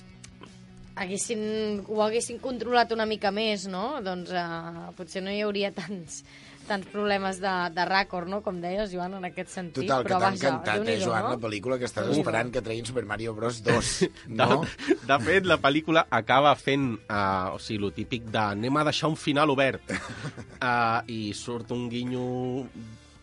haguessin, 1.00 1.84
ho 1.88 2.00
haguessin 2.04 2.40
controlat 2.42 2.90
una 2.92 3.06
mica 3.08 3.30
més, 3.32 3.66
no? 3.70 4.00
Doncs 4.04 4.32
uh, 4.36 4.90
potser 4.98 5.22
no 5.24 5.32
hi 5.32 5.40
hauria 5.44 5.70
tants, 5.72 6.22
tants 6.70 6.88
problemes 6.92 7.40
de, 7.42 7.52
de 7.74 7.86
ràcord, 7.88 8.30
no? 8.30 8.40
Com 8.46 8.60
deies, 8.62 8.92
Joan, 8.94 9.16
en 9.18 9.26
aquest 9.28 9.52
sentit. 9.52 9.82
Total, 9.82 10.04
que 10.04 10.08
Però 10.08 10.20
t'ha 10.20 10.30
vaja, 10.30 10.52
encantat, 10.54 10.88
eh, 10.88 10.98
Joan, 11.02 11.26
no? 11.26 11.34
la 11.34 11.42
pel·lícula 11.42 11.80
que 11.80 11.88
estàs 11.90 12.10
esperant 12.14 12.52
que 12.54 12.62
treguin 12.64 12.88
Super 12.88 13.04
Mario 13.08 13.34
Bros. 13.36 13.60
2, 13.66 13.92
De, 14.30 14.38
no? 14.38 14.62
de 15.10 15.18
fet, 15.26 15.48
la 15.50 15.58
pel·lícula 15.62 16.06
acaba 16.20 16.54
fent, 16.58 16.92
uh, 17.10 17.56
o 17.56 17.60
sigui, 17.62 17.80
lo 17.82 17.92
típic 17.96 18.30
de 18.30 18.42
anem 18.42 18.80
a 18.80 18.86
deixar 18.90 19.10
un 19.12 19.18
final 19.20 19.52
obert. 19.52 19.90
Uh, 20.60 21.02
I 21.18 21.20
surt 21.36 21.74
un 21.76 21.88
guinyo 21.90 22.24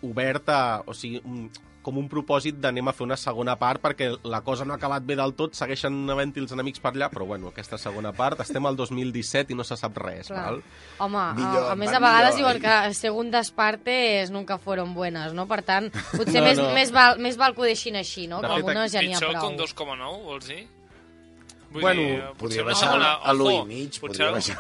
obert 0.04 0.50
a, 0.50 0.84
o 0.86 0.94
sigui, 0.94 1.22
un, 1.26 1.48
com 1.88 1.96
un 2.02 2.10
propòsit 2.12 2.58
d'anem 2.60 2.90
a 2.90 2.92
fer 2.92 3.06
una 3.06 3.16
segona 3.16 3.54
part 3.56 3.80
perquè 3.80 4.10
la 4.28 4.42
cosa 4.44 4.66
no 4.68 4.74
ha 4.74 4.76
acabat 4.76 5.06
bé 5.08 5.16
del 5.16 5.32
tot, 5.40 5.54
segueixen 5.56 6.02
havent-hi 6.12 6.42
els 6.44 6.52
enemics 6.52 6.82
per 6.84 6.92
allà, 6.92 7.08
però 7.14 7.24
bueno, 7.30 7.48
aquesta 7.54 7.78
segona 7.80 8.12
part, 8.12 8.42
estem 8.44 8.66
al 8.68 8.76
2017 8.76 9.54
i 9.54 9.56
no 9.56 9.64
se 9.64 9.78
sap 9.80 9.96
res, 10.04 10.28
Clar. 10.28 10.44
val? 10.50 10.60
Home, 11.06 11.24
Millor, 11.40 11.70
a, 11.70 11.72
a 11.72 11.76
més 11.80 11.94
a 11.96 12.02
vegades 12.04 12.36
millor, 12.36 12.60
diuen 12.60 12.66
que 12.90 12.94
segundes 12.94 13.52
partes 13.56 14.32
nunca 14.36 14.58
fueron 14.60 14.92
buenas, 14.94 15.32
no? 15.34 15.48
Per 15.48 15.62
tant, 15.64 15.88
potser 16.18 16.42
No, 16.42 16.48
més, 16.50 16.58
no. 16.60 16.74
més, 16.76 16.92
val, 16.92 17.22
més 17.24 17.40
val 17.40 17.56
que 17.56 17.64
ho 17.64 17.70
deixin 17.72 17.96
així, 17.96 18.28
no? 18.28 18.42
De 18.44 18.50
Que 18.52 18.60
fet, 18.68 18.92
ja 18.92 19.02
n'hi 19.02 19.14
ha 19.16 19.22
Pitjor 19.24 19.32
prou. 19.38 19.48
que 19.48 19.54
un 19.56 19.62
2,9, 19.64 20.24
vols 20.28 20.52
dir? 20.52 20.66
Vull 21.78 21.86
Bueno, 21.86 22.02
dir, 22.02 22.24
Podria 22.42 22.64
baixar 22.68 22.90
segona... 22.92 23.12
a 23.22 23.34
l'1 23.34 23.54
i 23.54 23.66
mig, 23.70 24.00
potser, 24.02 24.02
podria 24.02 24.32
baixar... 24.34 24.58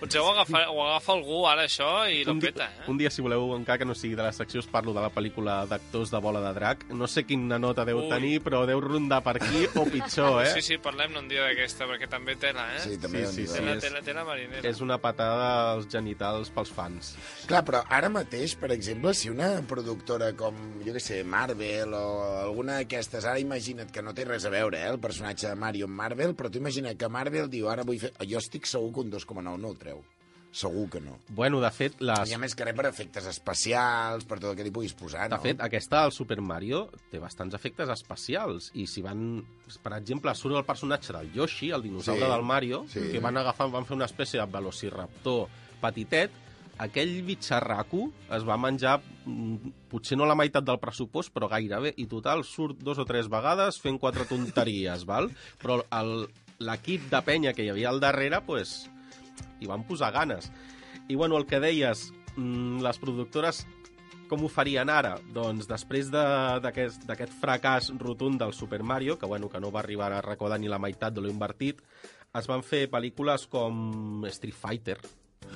potser 0.00 0.20
ho 0.22 0.28
agafa, 0.32 0.62
ho 0.72 0.82
agafa 0.84 1.12
algú 1.14 1.38
ara, 1.48 1.64
això, 1.68 1.88
i 2.10 2.24
lo 2.26 2.34
un, 2.34 2.40
peta, 2.42 2.66
eh? 2.66 2.88
un 2.90 2.98
dia, 2.98 3.10
si 3.14 3.22
voleu, 3.22 3.46
encara 3.56 3.78
que 3.78 3.86
no 3.88 3.94
sigui 3.94 4.16
de 4.18 4.24
la 4.26 4.32
secció, 4.34 4.60
us 4.62 4.66
parlo 4.70 4.92
de 4.96 5.00
la 5.04 5.10
pel·lícula 5.14 5.60
d'actors 5.70 6.10
de 6.12 6.20
Bola 6.24 6.42
de 6.44 6.52
Drac. 6.58 6.84
No 6.90 7.06
sé 7.10 7.24
quina 7.28 7.58
nota 7.62 7.84
deu 7.88 8.02
Ui. 8.02 8.08
tenir, 8.10 8.34
però 8.44 8.64
deu 8.68 8.80
rondar 8.82 9.22
per 9.22 9.36
aquí 9.40 9.64
o 9.78 9.84
pitjor, 9.88 10.42
eh? 10.44 10.52
Sí, 10.56 10.62
sí, 10.62 10.78
parlem-ne 10.82 11.22
un 11.22 11.28
dia 11.30 11.46
d'aquesta, 11.46 11.86
perquè 11.90 12.08
també 12.10 12.36
tela, 12.36 12.66
eh? 12.76 12.82
Sí, 12.84 12.98
també 12.98 13.24
Sí, 13.28 13.32
sí, 13.34 13.46
sí, 13.46 13.52
sí. 13.54 13.58
Tela, 13.62 13.76
és- 13.78 13.84
tela, 13.86 14.02
tela 14.02 14.24
marinera. 14.26 14.64
És 14.68 14.80
una 14.84 14.98
patada 14.98 15.48
als 15.74 15.88
genitals 15.92 16.50
pels 16.54 16.70
fans. 16.74 17.14
Clar, 17.48 17.62
però 17.66 17.84
ara 17.88 18.08
mateix, 18.12 18.56
per 18.58 18.72
exemple, 18.74 19.14
si 19.14 19.30
una 19.30 19.54
productora 19.68 20.32
com, 20.38 20.56
jo 20.84 20.92
què 20.96 21.00
sé, 21.02 21.22
Marvel 21.24 21.94
o 21.94 22.04
alguna 22.42 22.78
d'aquestes, 22.80 23.24
ara 23.28 23.38
imagina't 23.40 23.90
que 23.94 24.02
no 24.02 24.14
té 24.16 24.24
res 24.28 24.44
a 24.48 24.50
veure, 24.52 24.78
eh, 24.82 24.88
el 24.88 24.98
personatge 25.00 25.48
de 25.48 25.54
Mario 25.58 25.88
Marvel, 25.88 26.34
però 26.38 26.47
tu 26.50 26.58
imagina't 26.60 26.96
que 26.98 27.08
Marvel 27.08 27.48
diu, 27.50 27.68
ara 27.72 27.84
vull 27.84 27.98
fer... 28.00 28.12
Jo 28.28 28.38
estic 28.42 28.66
segur 28.66 28.92
que 28.94 29.00
un 29.06 29.10
2,9 29.12 29.58
no 29.58 29.68
el 29.72 29.78
treu. 29.78 30.00
Segur 30.50 30.86
que 30.88 31.00
no. 31.04 31.18
Bueno, 31.36 31.58
de 31.60 31.68
fet, 31.70 31.98
les... 32.00 32.30
I 32.30 32.34
a 32.34 32.38
més 32.40 32.54
que 32.56 32.64
res 32.64 32.74
per 32.74 32.86
efectes 32.88 33.26
especials, 33.28 34.24
per 34.24 34.38
tot 34.40 34.50
el 34.50 34.56
que 34.56 34.64
li 34.64 34.72
puguis 34.72 34.94
posar, 34.96 35.26
De 35.28 35.36
no? 35.36 35.42
fet, 35.44 35.60
aquesta, 35.60 36.00
el 36.08 36.12
Super 36.16 36.40
Mario, 36.40 36.86
té 37.12 37.20
bastants 37.20 37.54
efectes 37.54 37.92
especials. 37.92 38.70
I 38.80 38.86
si 38.88 39.04
van... 39.04 39.42
Per 39.84 39.92
exemple, 39.98 40.32
surt 40.34 40.56
el 40.56 40.64
personatge 40.64 41.12
del 41.12 41.28
Yoshi, 41.36 41.68
el 41.76 41.84
dinosaure 41.84 42.24
Sí, 42.24 42.32
del 42.32 42.42
Mario, 42.48 42.84
sí. 42.88 43.04
que 43.12 43.20
van 43.20 43.36
agafar, 43.36 43.68
van 43.70 43.84
fer 43.84 43.94
una 44.00 44.08
espècie 44.08 44.40
de 44.40 44.48
velociraptor 44.56 45.48
petitet, 45.82 46.32
aquell 46.78 47.22
bitxarraco 47.26 48.08
es 48.36 48.44
va 48.46 48.56
menjar 48.60 48.98
mm, 49.26 49.72
potser 49.90 50.18
no 50.18 50.26
la 50.28 50.36
meitat 50.38 50.64
del 50.64 50.78
pressupost, 50.82 51.32
però 51.34 51.48
gairebé. 51.50 51.94
I 51.96 52.06
total 52.06 52.44
surt 52.44 52.82
dos 52.84 52.98
o 52.98 53.06
tres 53.08 53.28
vegades 53.28 53.80
fent 53.82 53.98
quatre 53.98 54.24
tonteries, 54.30 55.04
val? 55.08 55.30
Però 55.62 55.80
l'equip 56.58 57.08
de 57.10 57.20
penya 57.26 57.52
que 57.54 57.64
hi 57.66 57.72
havia 57.72 57.90
al 57.90 58.00
darrere, 58.00 58.40
pues, 58.46 58.88
hi 59.60 59.66
van 59.70 59.84
posar 59.88 60.12
ganes. 60.14 60.50
I 61.08 61.14
bueno, 61.16 61.36
el 61.38 61.46
que 61.46 61.60
deies, 61.60 62.12
mm, 62.36 62.80
les 62.84 62.98
productores 62.98 63.66
com 64.28 64.42
ho 64.44 64.48
farien 64.52 64.90
ara? 64.92 65.14
Doncs 65.32 65.66
després 65.66 66.10
de- 66.12 66.60
d'aquest 66.60 67.06
d'aquest 67.08 67.32
fracàs 67.40 67.88
rotund 67.98 68.38
del 68.38 68.52
Super 68.52 68.82
Mario, 68.82 69.18
que, 69.18 69.26
bueno, 69.26 69.48
que 69.48 69.58
no 69.60 69.70
va 69.72 69.80
arribar 69.80 70.12
a 70.12 70.20
recordar 70.20 70.60
ni 70.60 70.68
la 70.68 70.78
meitat 70.78 71.14
de 71.14 71.22
lo 71.22 71.30
invertit, 71.30 71.80
es 72.34 72.46
van 72.46 72.62
fer 72.62 72.90
pel·lícules 72.90 73.48
com 73.48 74.24
Street 74.26 74.54
Fighter. 74.54 74.98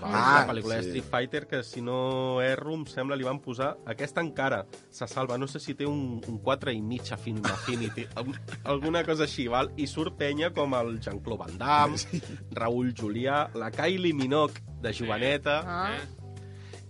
Ah, 0.08 0.42
la 0.46 0.52
pel·lícula 0.52 0.76
de 0.76 0.82
sí. 0.82 0.88
Street 0.90 1.08
Fighter, 1.10 1.46
que 1.46 1.62
si 1.62 1.82
no 1.82 2.40
erro, 2.42 2.74
em 2.74 2.84
sembla, 2.86 3.16
li 3.16 3.24
van 3.26 3.40
posar... 3.40 3.76
Aquesta 3.86 4.20
encara 4.24 4.64
se 4.90 5.06
salva, 5.10 5.38
no 5.38 5.46
sé 5.46 5.60
si 5.60 5.74
té 5.78 5.86
un, 5.86 6.20
un 6.28 6.38
4 6.42 6.72
i 6.72 6.80
mig 6.82 7.12
a 7.12 7.16
Film 7.20 7.44
Affinity, 7.44 8.06
al- 8.20 8.32
alguna 8.64 9.04
cosa 9.04 9.24
així, 9.28 9.46
val? 9.48 9.70
I 9.76 9.86
surt 9.86 10.16
penya 10.18 10.50
com 10.56 10.74
el 10.78 10.98
Jean-Claude 11.00 11.44
Van 11.44 11.58
Damme, 11.58 12.22
Raúl 12.56 12.92
Julià, 12.98 13.46
la 13.54 13.70
Kylie 13.70 14.12
Minogue 14.14 14.62
de 14.82 14.92
joveneta... 14.96 15.60
Ah. 15.66 15.94
Eh? 15.96 16.18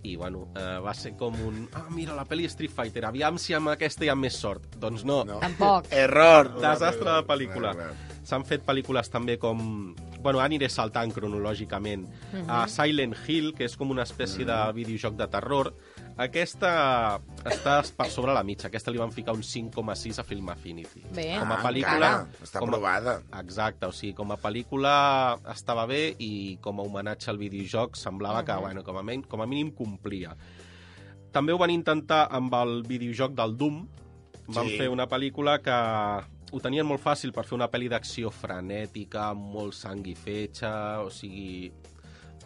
I, 0.03 0.17
bueno, 0.19 0.49
eh, 0.59 0.79
va 0.83 0.91
ser 0.93 1.13
com 1.15 1.31
un... 1.47 1.61
Ah, 1.79 1.85
mira, 1.95 2.11
la 2.11 2.25
pel·li 2.27 2.43
Street 2.51 2.73
Fighter, 2.75 3.05
aviam 3.07 3.37
si 3.39 3.53
amb 3.55 3.69
aquesta 3.71 4.03
hi 4.03 4.09
ha 4.11 4.15
més 4.19 4.35
sort. 4.35 4.73
Doncs 4.75 5.05
no, 5.07 5.21
No. 5.23 5.37
Tampoc. 5.39 5.87
Error! 5.95 6.49
desastre 6.59 7.07
de 7.07 7.21
pel·lícula. 7.29 7.71
Clar, 7.77 7.93
clar. 7.93 8.12
S'han 8.23 8.45
fet 8.45 8.63
pel·lícules 8.65 9.09
també 9.11 9.37
com... 9.37 9.93
Bueno, 10.23 10.39
aniré 10.39 10.69
saltant 10.69 11.11
cronològicament. 11.11 12.05
Uh 12.33 12.39
-huh. 12.47 12.67
Silent 12.69 13.15
Hill, 13.27 13.53
que 13.53 13.65
és 13.65 13.75
com 13.75 13.91
una 13.91 14.03
espècie 14.03 14.45
de 14.45 14.71
videojoc 14.73 15.15
de 15.17 15.27
terror. 15.27 15.73
Aquesta 16.15 17.19
està 17.43 17.81
per 17.97 18.07
sobre 18.09 18.33
la 18.33 18.43
mitja. 18.43 18.67
Aquesta 18.67 18.91
li 18.91 18.97
van 18.97 19.11
ficar 19.11 19.33
un 19.33 19.41
5,6 19.43 20.19
a 20.19 20.23
Film 20.23 20.47
Affinity. 20.49 21.03
Bé. 21.13 21.37
Com 21.39 21.51
a 21.51 21.55
Ah, 21.55 21.63
pel·lícula... 21.63 21.95
encara? 21.95 22.27
Està 22.43 22.59
com 22.59 22.69
a- 22.69 22.71
aprovada. 22.71 23.21
Exacte, 23.39 23.85
o 23.87 23.91
sigui, 23.91 24.13
com 24.13 24.31
a 24.31 24.37
pel·lícula 24.37 25.39
estava 25.51 25.85
bé 25.85 26.15
i 26.19 26.57
com 26.61 26.79
a 26.79 26.83
homenatge 26.83 27.29
al 27.31 27.37
videojoc 27.37 27.95
semblava 27.95 28.45
que, 28.45 28.53
bueno, 28.53 28.83
com 28.83 28.97
a, 28.97 29.03
men 29.03 29.23
com 29.23 29.41
a 29.41 29.45
mínim 29.45 29.71
complia. 29.71 30.35
També 31.31 31.51
ho 31.51 31.57
van 31.57 31.71
intentar 31.71 32.27
amb 32.31 32.53
el 32.53 32.83
videojoc 32.83 33.33
del 33.33 33.57
Doom. 33.57 33.87
Van 34.47 34.67
Sí. 34.67 34.77
fer 34.77 34.89
una 34.89 35.07
pel·lícula 35.07 35.59
que 35.61 36.25
ho 36.53 36.59
tenien 36.61 36.85
molt 36.85 37.01
fàcil 37.01 37.33
per 37.33 37.43
fer 37.49 37.55
una 37.57 37.67
pel·li 37.73 37.89
d'acció 37.89 38.29
frenètica, 38.33 39.31
amb 39.33 39.47
molt 39.55 39.73
sang 39.73 40.03
i 40.05 40.13
fetge, 40.13 40.69
o 41.01 41.09
sigui, 41.13 41.71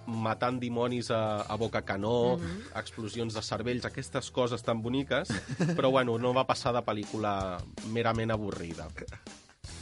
matant 0.07 0.59
dimonis 0.61 1.09
a, 1.11 1.43
a 1.43 1.57
boca 1.59 1.81
canó, 1.83 2.37
explosions 2.79 3.35
de 3.35 3.43
cervells, 3.43 3.83
aquestes 3.89 4.29
coses 4.31 4.63
tan 4.63 4.79
boniques, 4.81 5.33
però 5.75 5.91
bueno, 5.91 6.15
no 6.17 6.31
va 6.37 6.45
passar 6.47 6.71
de 6.77 6.83
pel·lícula 6.87 7.33
merament 7.91 8.31
avorrida. 8.31 8.87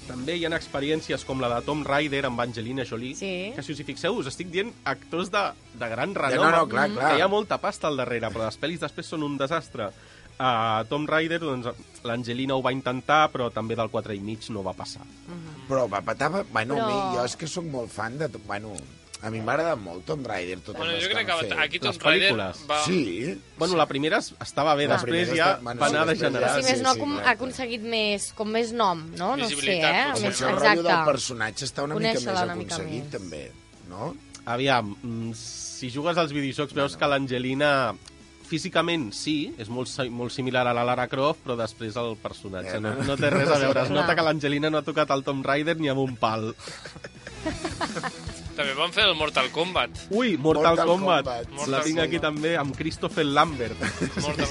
També 0.05 0.35
hi 0.37 0.43
ha 0.45 0.51
experiències 0.53 1.23
com 1.25 1.39
la 1.41 1.47
de 1.49 1.61
Tom 1.65 1.79
Rider 1.85 2.23
amb 2.27 2.41
Angelina 2.41 2.83
Jolie, 2.85 3.15
Sí. 3.17 3.51
que 3.55 3.63
si 3.65 3.73
us 3.73 3.79
hi 3.81 3.85
fixeu, 3.87 4.17
us 4.21 4.27
estic 4.29 4.49
dient 4.53 4.73
actors 4.85 5.31
de, 5.33 5.41
de 5.77 5.89
gran 5.89 6.13
Ja, 6.13 6.27
renom, 6.29 6.45
no, 6.45 6.51
no, 6.57 6.67
clar, 6.69 6.89
clar. 6.93 7.09
que 7.11 7.17
hi 7.17 7.23
ha 7.25 7.29
molta 7.29 7.57
pasta 7.61 7.87
al 7.89 7.97
darrere, 7.97 8.29
però 8.33 8.45
les 8.45 8.59
pel·lis 8.61 8.81
després 8.81 9.05
són 9.09 9.23
un 9.25 9.37
desastre. 9.37 9.91
Uh, 10.35 10.83
Tom 10.89 11.05
Rider, 11.07 11.39
doncs, 11.39 11.69
l'Angelina 12.03 12.55
ho 12.57 12.61
va 12.61 12.73
intentar, 12.75 13.29
però 13.31 13.47
també 13.55 13.75
del 13.79 13.87
4 13.89 14.13
i 14.13 14.19
mig 14.19 14.49
no 14.51 14.61
va 14.65 14.73
passar. 14.75 15.01
Però 15.69 15.87
va 15.89 16.01
petar... 16.03 16.27
va- 16.33 16.43
Bueno, 16.51 16.75
Però- 16.75 16.85
Però... 16.89 17.09
mi, 17.11 17.15
jo 17.17 17.23
és 17.25 17.35
que 17.39 17.47
sóc 17.47 17.65
molt 17.71 17.89
fan 17.89 18.17
de... 18.19 18.27
Bueno, 18.45 18.73
a 19.25 19.29
mi 19.31 19.39
m'agrada 19.41 19.77
molt 19.79 20.03
Tom 20.05 20.25
Rider, 20.27 20.59
totes 20.59 20.77
Bueno, 20.77 20.91
les 20.91 21.01
jo 21.05 21.07
que 21.09 21.15
crec 21.15 21.29
han 21.31 21.39
que 21.39 21.47
fet. 21.47 21.57
aquí 21.63 21.79
Tom 21.79 21.93
Les 21.95 22.01
Rider 22.03 22.31
pel·lícules. 22.33 22.59
va... 22.69 22.81
Sí? 22.83 23.39
Bueno, 23.57 23.77
la 23.79 23.85
primera 23.87 24.17
es- 24.19 24.33
estava 24.43 24.75
bé, 24.75 24.85
La 24.91 24.97
després 24.99 25.31
ja 25.31 25.47
està- 25.55 25.63
bueno, 25.63 25.81
va 25.81 25.87
sí, 25.89 25.95
anar 25.95 26.05
ja- 26.05 26.11
degenerant. 26.13 26.55
si 26.59 26.63
sí, 26.67 26.71
més 26.73 26.81
no, 26.83 26.93
sí, 26.93 26.99
com, 26.99 27.15
ha 27.17 27.23
sí. 27.23 27.29
aconseguit 27.31 27.81
més, 27.95 28.27
com 28.37 28.51
més 28.51 28.73
nom, 28.73 29.05
no? 29.17 29.31
No 29.39 29.47
sé, 29.49 29.55
eh? 29.79 30.05
potser. 30.11 30.27
Més, 30.27 30.41
el 30.41 30.59
rotllo 30.59 30.83
del 30.83 31.05
personatge 31.07 31.65
està 31.65 31.83
una 31.87 31.95
mica 31.95 32.19
més 32.19 32.27
aconseguit, 32.27 33.07
més. 33.07 33.11
també, 33.15 33.51
no? 33.89 34.11
Aviam, 34.45 34.91
mm, 35.01 35.31
si 35.33 35.89
jugues 35.89 36.17
als 36.21 36.35
videojocs 36.35 36.75
veus 36.77 36.95
que 36.99 37.07
l'Angelina 37.09 37.95
físicament 38.47 39.09
sí, 39.15 39.53
és 39.61 39.69
molt, 39.69 39.89
molt 40.13 40.31
similar 40.33 40.65
a 40.69 40.73
la 40.77 40.83
Lara 40.87 41.07
Croft, 41.11 41.41
però 41.45 41.55
després 41.59 41.95
el 42.01 42.15
personatge 42.21 42.79
no, 42.83 42.93
no 43.05 43.17
té 43.19 43.29
res 43.33 43.49
a 43.51 43.59
veure. 43.63 43.83
Es 43.87 43.93
nota 43.93 44.15
que 44.15 44.25
l'Angelina 44.25 44.69
no 44.71 44.79
ha 44.81 44.85
tocat 44.87 45.11
el 45.15 45.23
Tom 45.27 45.43
Rider 45.45 45.77
ni 45.79 45.89
amb 45.91 46.01
un 46.05 46.15
pal. 46.19 46.53
També 48.55 48.71
van 48.77 48.93
fer 48.95 49.03
el 49.09 49.15
Mortal 49.19 49.49
Kombat. 49.51 50.05
Ui, 50.15 50.37
Mortal, 50.39 50.77
Mortal 50.77 50.87
Kombat. 50.93 51.25
Kombat. 51.49 51.67
La 51.73 51.81
tinc 51.83 51.99
aquí 52.05 52.21
també 52.23 52.53
amb 52.57 52.75
Christopher 52.77 53.25
Lambert. 53.27 53.81
Mortal... 54.23 54.47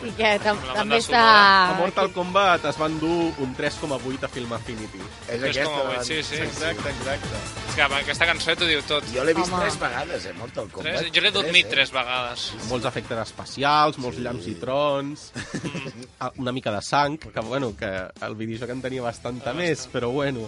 I 0.00 0.10
que 0.16 0.28
tam 0.40 0.56
també 0.72 0.96
està... 1.02 1.20
A 1.20 1.74
Mortal 1.76 2.08
Kombat 2.14 2.64
es 2.70 2.78
van 2.80 2.94
dur 3.02 3.34
un 3.44 3.50
3,8 3.58 4.24
a 4.24 4.30
Film 4.32 4.54
Affinity. 4.56 5.02
És 5.28 5.42
aquesta... 5.44 5.66
com 5.68 5.76
a... 5.76 5.98
la- 5.98 6.04
Sí, 6.08 6.22
sí. 6.24 6.38
Exacte, 6.40 6.88
exacte. 6.94 7.42
Que 7.80 7.86
amb 7.86 7.94
aquesta 7.96 8.26
cançó 8.28 8.52
t'ho 8.60 8.66
diu 8.68 8.82
tot. 8.84 9.06
Jo 9.08 9.22
l'he 9.24 9.32
vist 9.32 9.48
Home. 9.48 9.62
tres 9.64 9.78
vegades, 9.80 10.24
eh, 10.28 10.34
Mortal 10.36 10.66
Kombat. 10.68 10.98
Tres, 10.98 11.12
jo 11.16 11.22
l'he 11.24 11.30
dormit 11.32 11.64
eh? 11.64 11.70
tres 11.72 11.88
vegades. 11.94 12.42
Molts 12.68 12.84
efectes 12.90 13.22
especials, 13.22 13.96
molts 14.04 14.18
llams 14.20 14.48
i 14.50 14.54
trons, 14.60 15.30
Ah, 16.20 16.28
una 16.36 16.52
mica 16.52 16.74
de 16.74 16.82
sang, 16.84 17.16
que, 17.16 17.40
bueno, 17.40 17.70
que 17.80 17.88
el 18.26 18.36
videojoc 18.36 18.74
en 18.74 18.82
tenia 18.84 19.00
bastanta 19.06 19.54
més, 19.56 19.86
però 19.88 20.10
bueno. 20.12 20.44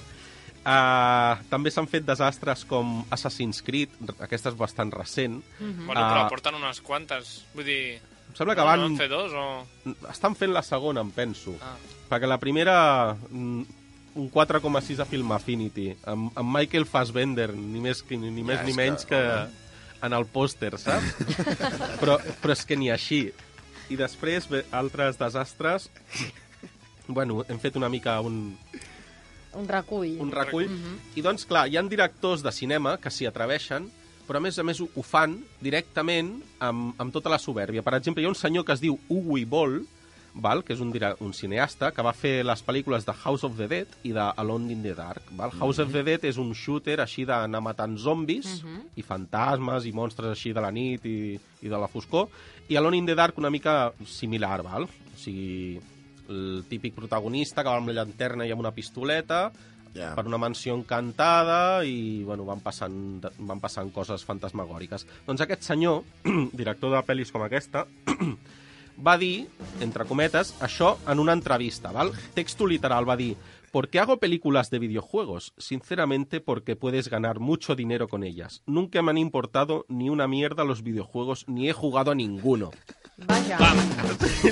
Uh, 0.62 1.40
també 1.48 1.72
s'han 1.72 1.88
fet 1.90 2.04
desastres 2.04 2.66
com 2.68 2.98
Assassin's 3.10 3.62
Creed, 3.64 3.96
aquesta 4.20 4.52
és 4.52 4.58
bastant 4.60 4.92
recent. 4.92 5.40
Bueno, 5.58 5.96
però 6.04 6.26
Ah. 6.26 6.28
porten 6.28 6.54
unes 6.60 6.82
quantes. 6.84 7.46
Vull 7.56 7.64
dir... 7.64 7.82
Em 8.28 8.36
sembla 8.36 8.54
que 8.54 8.60
no, 8.60 8.66
van... 8.68 8.80
no 8.84 8.88
van 8.92 8.98
fer 9.00 9.08
dos 9.08 9.32
o... 9.32 9.46
Estan 10.12 10.36
fent 10.36 10.52
la 10.52 10.60
segona, 10.62 11.00
em 11.00 11.10
penso. 11.16 11.56
Ah. 11.64 11.78
Perquè 12.12 12.28
la 12.28 12.36
primera, 12.38 13.16
mm, 13.30 13.64
un 14.14 14.28
4,6 14.30 15.00
a 15.00 15.06
Film 15.08 15.32
Affinity, 15.32 15.92
amb, 16.04 16.30
amb 16.36 16.56
Michael 16.56 16.86
Fassbender, 16.86 17.50
ni 17.56 17.80
més, 17.80 18.02
que, 18.04 18.18
ni 18.20 18.44
més 18.44 18.60
Ja, 18.60 18.66
ni 18.68 18.74
menys 18.76 19.06
que, 19.08 19.18
que, 19.18 19.72
en 20.06 20.16
el 20.16 20.26
pòster, 20.28 20.74
saps? 20.80 21.16
però, 22.00 22.18
però 22.42 22.56
és 22.56 22.64
que 22.68 22.76
ni 22.76 22.90
així. 22.92 23.24
I 23.92 23.98
després, 23.98 24.48
bé, 24.50 24.64
altres 24.72 25.20
desastres... 25.20 25.90
Bueno, 27.08 27.42
hem 27.50 27.58
fet 27.58 27.74
una 27.76 27.88
mica 27.90 28.20
un, 28.22 28.54
Un 29.58 29.66
recull. 29.68 30.14
un 30.22 30.30
recull. 30.32 30.68
I 31.18 31.24
doncs, 31.24 31.44
clar, 31.48 31.66
hi 31.68 31.76
han 31.76 31.90
directors 31.90 32.44
de 32.44 32.52
cinema 32.54 32.94
que 33.02 33.10
s'hi 33.10 33.26
atreveixen, 33.28 33.88
però 34.28 34.38
a 34.38 34.44
més 34.44 34.56
a 34.58 34.64
més 34.64 34.78
ho, 34.80 34.86
ho 34.94 35.02
fan 35.04 35.34
directament 35.60 36.36
amb, 36.62 36.94
amb 37.02 37.12
tota 37.12 37.32
la 37.32 37.40
soberbia. 37.42 37.82
Per 37.84 37.96
exemple, 37.98 38.22
hi 38.22 38.28
ha 38.28 38.32
un 38.32 38.38
senyor 38.38 38.64
que 38.64 38.76
es 38.76 38.80
diu 38.84 38.96
Uwe 39.10 39.42
Boll, 39.50 39.82
val? 40.34 40.62
que 40.64 40.72
és 40.72 40.80
un, 40.80 40.92
un 41.20 41.32
cineasta 41.36 41.90
que 41.92 42.02
va 42.04 42.12
fer 42.16 42.44
les 42.44 42.62
pel·lícules 42.64 43.04
de 43.04 43.12
House 43.12 43.44
of 43.44 43.56
the 43.58 43.68
Dead 43.68 43.96
i 44.08 44.12
de 44.16 44.24
Alone 44.36 44.72
in 44.72 44.82
the 44.82 44.94
Dark. 44.96 45.28
Val? 45.36 45.52
House 45.60 45.82
of 45.82 45.92
the 45.92 46.02
Dead 46.06 46.24
és 46.24 46.38
un 46.40 46.54
shooter 46.54 47.00
així 47.02 47.26
d'anar 47.28 47.60
matant 47.64 47.98
zombis 48.00 48.62
i 48.96 49.02
fantasmes 49.02 49.86
i 49.86 49.92
monstres 49.92 50.32
així 50.32 50.52
de 50.52 50.64
la 50.64 50.70
nit 50.72 51.04
i, 51.04 51.34
i 51.62 51.68
de 51.68 51.78
la 51.78 51.88
foscor. 51.88 52.28
I 52.68 52.76
Alone 52.80 53.02
in 53.02 53.06
the 53.10 53.16
Dark 53.18 53.38
una 53.38 53.50
mica 53.50 53.92
similar, 54.06 54.62
val? 54.62 54.88
O 54.88 55.18
sigui, 55.18 55.80
el 56.32 56.64
típic 56.70 56.94
protagonista 56.96 57.62
que 57.62 57.68
va 57.68 57.76
amb 57.82 57.92
la 57.92 58.00
llanterna 58.00 58.46
i 58.46 58.54
amb 58.54 58.64
una 58.64 58.72
pistoleta 58.72 59.50
Ja. 59.92 60.14
per 60.16 60.24
una 60.24 60.38
mansió 60.40 60.72
encantada 60.72 61.84
i 61.84 62.22
bueno, 62.24 62.46
van, 62.48 62.62
passant, 62.64 63.20
van 63.44 63.60
passant 63.60 63.90
coses 63.92 64.24
fantasmagòriques. 64.24 65.04
Doncs 65.26 65.42
aquest 65.44 65.66
senyor, 65.68 65.98
director 66.56 66.94
de 66.94 67.02
pel·lis 67.04 67.32
com 67.34 67.44
aquesta, 67.44 67.84
va 69.02 69.16
dir, 69.18 69.48
entre 69.82 70.06
cometes, 70.06 70.54
això 70.62 70.96
en 71.10 71.18
una 71.18 71.34
entrevista, 71.36 71.92
¿val? 71.92 72.12
Texto 72.34 72.66
literal, 72.70 73.08
va 73.08 73.18
dir 73.18 73.34
¿Por 73.72 73.88
qué 73.88 74.00
hago 74.00 74.20
películas 74.20 74.68
de 74.68 74.78
videojuegos? 74.78 75.54
Sinceramente 75.56 76.42
porque 76.42 76.76
puedes 76.76 77.08
ganar 77.08 77.40
mucho 77.40 77.74
dinero 77.74 78.06
con 78.06 78.22
ellas. 78.22 78.62
Nunca 78.66 79.00
me 79.00 79.12
han 79.12 79.16
importado 79.16 79.86
ni 79.88 80.10
una 80.10 80.28
mierda 80.28 80.62
los 80.64 80.82
videojuegos, 80.82 81.48
ni 81.48 81.70
he 81.70 81.72
jugado 81.72 82.10
a 82.10 82.14
ninguno. 82.14 82.70
Vaja. 83.16 83.58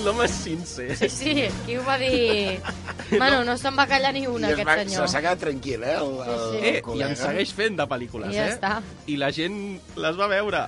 L'home 0.05 0.25
és 0.29 0.35
sincer. 0.35 0.95
Sí, 0.97 1.09
sí, 1.09 1.33
qui 1.67 1.77
ho 1.77 1.85
va 1.85 1.97
dir? 1.99 2.61
Bueno, 3.11 3.43
no 3.49 3.57
se'n 3.59 3.77
va 3.79 3.87
callar 3.91 4.13
ni 4.15 4.27
una, 4.29 4.51
I 4.51 4.55
aquest 4.55 4.69
va, 4.69 4.77
senyor. 4.83 5.07
Se 5.09 5.15
s'ha 5.15 5.23
quedat 5.25 5.43
tranquil, 5.43 5.83
eh, 5.83 5.97
el, 5.97 6.13
el, 6.21 6.43
Sí, 6.53 6.61
sí. 6.61 6.73
Eh, 6.77 6.99
I 7.01 7.05
en 7.09 7.17
segueix 7.19 7.55
fent 7.57 7.79
de 7.81 7.87
pel·lícules, 7.91 8.31
I 8.31 8.39
ja 8.39 8.47
eh? 8.47 8.55
està. 8.55 8.73
I 9.11 9.17
la 9.21 9.31
gent 9.35 9.57
les 9.97 10.21
va 10.21 10.29
veure. 10.31 10.63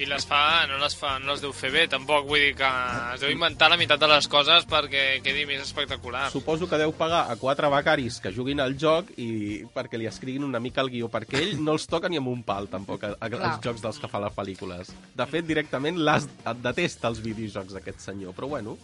I 0.00 0.08
les 0.08 0.24
fa, 0.26 0.42
no 0.70 0.78
les 0.80 0.96
fa, 0.96 1.18
no 1.20 1.34
les 1.34 1.44
deu 1.44 1.52
fer 1.54 1.70
bé, 1.74 1.84
tampoc. 1.92 2.24
Vull 2.30 2.40
dir 2.48 2.54
que 2.58 2.70
es 3.14 3.22
deu 3.22 3.32
inventar 3.34 3.68
la 3.70 3.76
meitat 3.78 4.00
de 4.00 4.08
les 4.10 4.28
coses 4.32 4.66
perquè 4.70 5.20
quedi 5.22 5.44
més 5.46 5.62
espectacular. 5.66 6.30
Suposo 6.32 6.66
que 6.70 6.80
deu 6.80 6.94
pagar 6.96 7.26
a 7.30 7.36
quatre 7.38 7.68
becaris 7.70 8.18
que 8.20 8.32
juguin 8.34 8.60
al 8.60 8.74
joc 8.78 9.12
i 9.22 9.62
perquè 9.74 9.98
li 10.00 10.08
escriguin 10.10 10.46
una 10.46 10.60
mica 10.62 10.82
el 10.82 10.90
guió, 10.90 11.10
perquè 11.12 11.38
ell 11.38 11.60
no 11.62 11.76
els 11.78 11.86
toca 11.90 12.10
ni 12.10 12.18
amb 12.18 12.30
un 12.32 12.42
pal, 12.46 12.66
tampoc, 12.72 13.04
a, 13.06 13.12
a, 13.14 13.28
Clar. 13.30 13.42
als 13.52 13.60
jocs 13.64 13.84
dels 13.84 14.00
que 14.02 14.10
fa 14.10 14.22
les 14.24 14.34
pel·lícules. 14.34 14.90
De 15.16 15.26
fet, 15.30 15.46
directament 15.46 16.00
les, 16.02 16.26
et 16.26 16.64
detesta 16.64 17.10
els 17.12 17.22
videojocs 17.22 17.76
d'aquest 17.78 18.02
senyor, 18.10 18.34
però 18.36 18.50
bueno... 18.56 18.78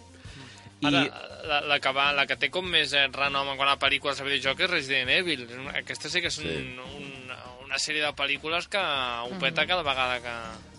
I 0.76 0.90
Ara, 0.90 1.02
la, 1.48 1.58
la, 1.70 1.76
que 1.80 1.90
va, 1.96 2.10
la 2.12 2.26
que 2.28 2.36
té 2.36 2.50
com 2.52 2.66
més 2.68 2.90
eh, 2.92 3.06
renom 3.08 3.48
en 3.48 3.56
quant 3.56 3.70
a 3.72 3.78
pel·lícules 3.80 4.18
de 4.20 4.26
videojoc 4.26 4.60
és 4.66 4.70
Resident 4.74 5.08
Evil. 5.14 5.46
Aquesta 5.72 6.10
sí 6.12 6.20
que 6.20 6.28
és 6.28 6.36
un, 6.42 6.82
un, 6.84 7.32
una 7.64 7.80
sèrie 7.80 8.04
de 8.04 8.12
pel·lícules 8.12 8.68
que 8.68 8.82
ho 8.82 9.38
peta 9.40 9.64
cada 9.64 9.86
vegada 9.86 10.20
que... 10.20 10.34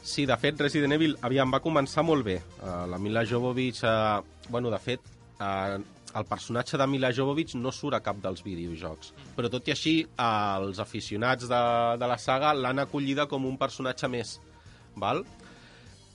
Sí, 0.07 0.27
de 0.29 0.37
fet, 0.37 0.61
Resident 0.61 0.93
Evil 0.99 1.17
aviam, 1.25 1.49
va 1.49 1.63
començar 1.65 2.05
molt 2.05 2.29
bé. 2.29 2.37
Uh, 2.61 2.85
la 2.93 3.01
Mila 3.01 3.25
Jovovich, 3.25 3.81
uh, 3.89 4.21
bueno, 4.53 4.69
de 4.69 4.79
fet, 4.85 5.09
uh, 5.41 5.81
el 6.17 6.25
personatge 6.25 6.79
de 6.79 6.87
Mila 6.89 7.11
Jovovich 7.13 7.55
no 7.55 7.71
surt 7.71 7.97
a 7.97 8.03
cap 8.03 8.19
dels 8.23 8.43
videojocs. 8.45 9.13
Però 9.37 9.51
tot 9.53 9.67
i 9.69 9.73
així, 9.75 9.95
els 10.17 10.79
aficionats 10.83 11.49
de, 11.49 11.63
de 12.01 12.09
la 12.09 12.17
saga 12.21 12.55
l'han 12.57 12.81
acollida 12.83 13.27
com 13.29 13.45
un 13.45 13.59
personatge 13.61 14.09
més. 14.11 14.37
Val? 14.97 15.21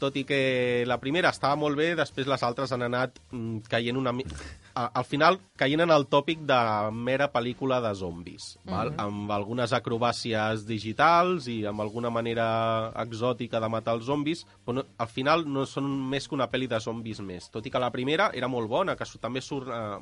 tot 0.03 0.17
i 0.19 0.25
que 0.27 0.83
la 0.89 0.99
primera 0.99 1.31
estava 1.31 1.55
molt 1.59 1.79
bé, 1.79 1.93
després 1.99 2.27
les 2.27 2.43
altres 2.43 2.73
han 2.75 2.83
anat 2.89 3.21
mm, 3.31 3.69
caient 3.71 4.01
una 4.01 4.15
mi... 4.17 4.27
a- 4.75 4.91
Al 4.95 5.05
final, 5.05 5.39
caient 5.57 5.81
en 5.81 5.91
el 5.91 6.07
tòpic 6.09 6.41
de 6.49 6.91
mera 6.93 7.31
pel·lícula 7.33 7.81
de 7.83 7.95
zombis, 7.95 8.59
val? 8.65 8.93
amb 8.99 9.31
algunes 9.31 9.73
acrobàcies 9.73 10.65
digitals 10.67 11.47
i 11.49 11.65
amb 11.67 11.81
alguna 11.81 12.11
manera 12.11 12.93
exòtica 13.03 13.61
de 13.61 13.69
matar 13.69 13.95
els 13.95 14.05
zombis, 14.05 14.45
però 14.65 14.75
no, 14.81 14.85
al 14.99 15.09
final 15.09 15.45
no 15.47 15.67
són 15.67 15.85
més 16.09 16.29
que 16.29 16.35
una 16.35 16.49
pel·li 16.51 16.69
de 16.69 16.81
zombis 16.81 17.21
més. 17.21 17.51
Tot 17.51 17.67
i 17.67 17.71
que 17.71 17.79
la 17.79 17.91
primera 17.91 18.31
era 18.35 18.49
molt 18.49 18.69
bona, 18.69 18.97
que 18.97 19.05
també 19.21 19.41
surt... 19.41 19.69
Eh, 19.69 19.99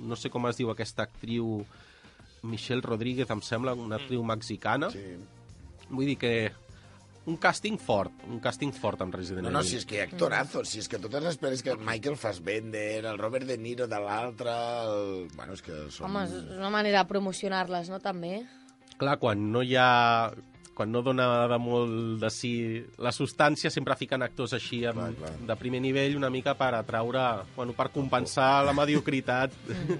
no 0.00 0.16
sé 0.16 0.30
com 0.30 0.46
es 0.48 0.56
diu 0.56 0.70
aquesta 0.70 1.02
actriu... 1.02 1.64
Michelle 2.42 2.80
Rodríguez, 2.80 3.28
em 3.28 3.42
sembla, 3.42 3.74
una 3.74 3.96
actriu 3.96 4.22
mexicana. 4.24 4.88
Sí. 4.90 5.02
Vull 5.90 6.06
dir 6.06 6.16
que 6.16 6.30
un 7.28 7.36
càsting 7.36 7.76
fort, 7.78 8.22
un 8.28 8.38
càsting 8.40 8.72
fort 8.72 9.02
amb 9.04 9.14
Resident 9.14 9.44
No, 9.44 9.50
Evil. 9.50 9.58
no, 9.58 9.62
si 9.66 9.76
és 9.76 9.84
que 9.86 9.98
hi 9.98 10.00
ha 10.00 10.06
actorazos, 10.08 10.68
si 10.72 10.80
és 10.80 10.88
que 10.88 10.98
totes 10.98 11.22
les 11.22 11.36
pel·lis 11.40 11.62
que 11.62 11.74
Michael 11.76 12.16
Fassbender, 12.16 13.04
el 13.04 13.18
Robert 13.20 13.46
De 13.46 13.58
Niro 13.60 13.86
de 13.86 13.98
l'altre... 14.00 14.50
El... 14.86 15.28
Bueno, 15.36 15.52
és 15.58 15.62
que 15.62 15.82
són... 15.92 16.08
Home, 16.08 16.24
és 16.24 16.56
una 16.56 16.70
manera 16.72 17.02
de 17.04 17.08
promocionar-les, 17.12 17.90
no, 17.92 18.00
també? 18.00 18.38
Clar, 19.00 19.18
quan 19.20 19.50
no 19.52 19.62
hi 19.62 19.76
ha 19.76 20.32
quan 20.80 20.88
no 20.94 21.02
dona 21.04 21.26
de 21.50 21.56
molt 21.60 22.22
de 22.22 22.28
si 22.32 22.50
la 23.04 23.10
substància, 23.12 23.68
sempre 23.68 23.92
fiquen 24.00 24.22
actors 24.24 24.54
així 24.56 24.78
amb, 24.88 25.02
Clar, 25.02 25.10
clar. 25.18 25.32
de 25.50 25.56
primer 25.60 25.80
nivell 25.84 26.16
una 26.16 26.30
mica 26.32 26.54
per 26.56 26.70
atraure, 26.78 27.24
bueno, 27.56 27.74
per 27.76 27.90
compensar 27.92 28.64
la 28.64 28.72
mediocritat 28.72 29.52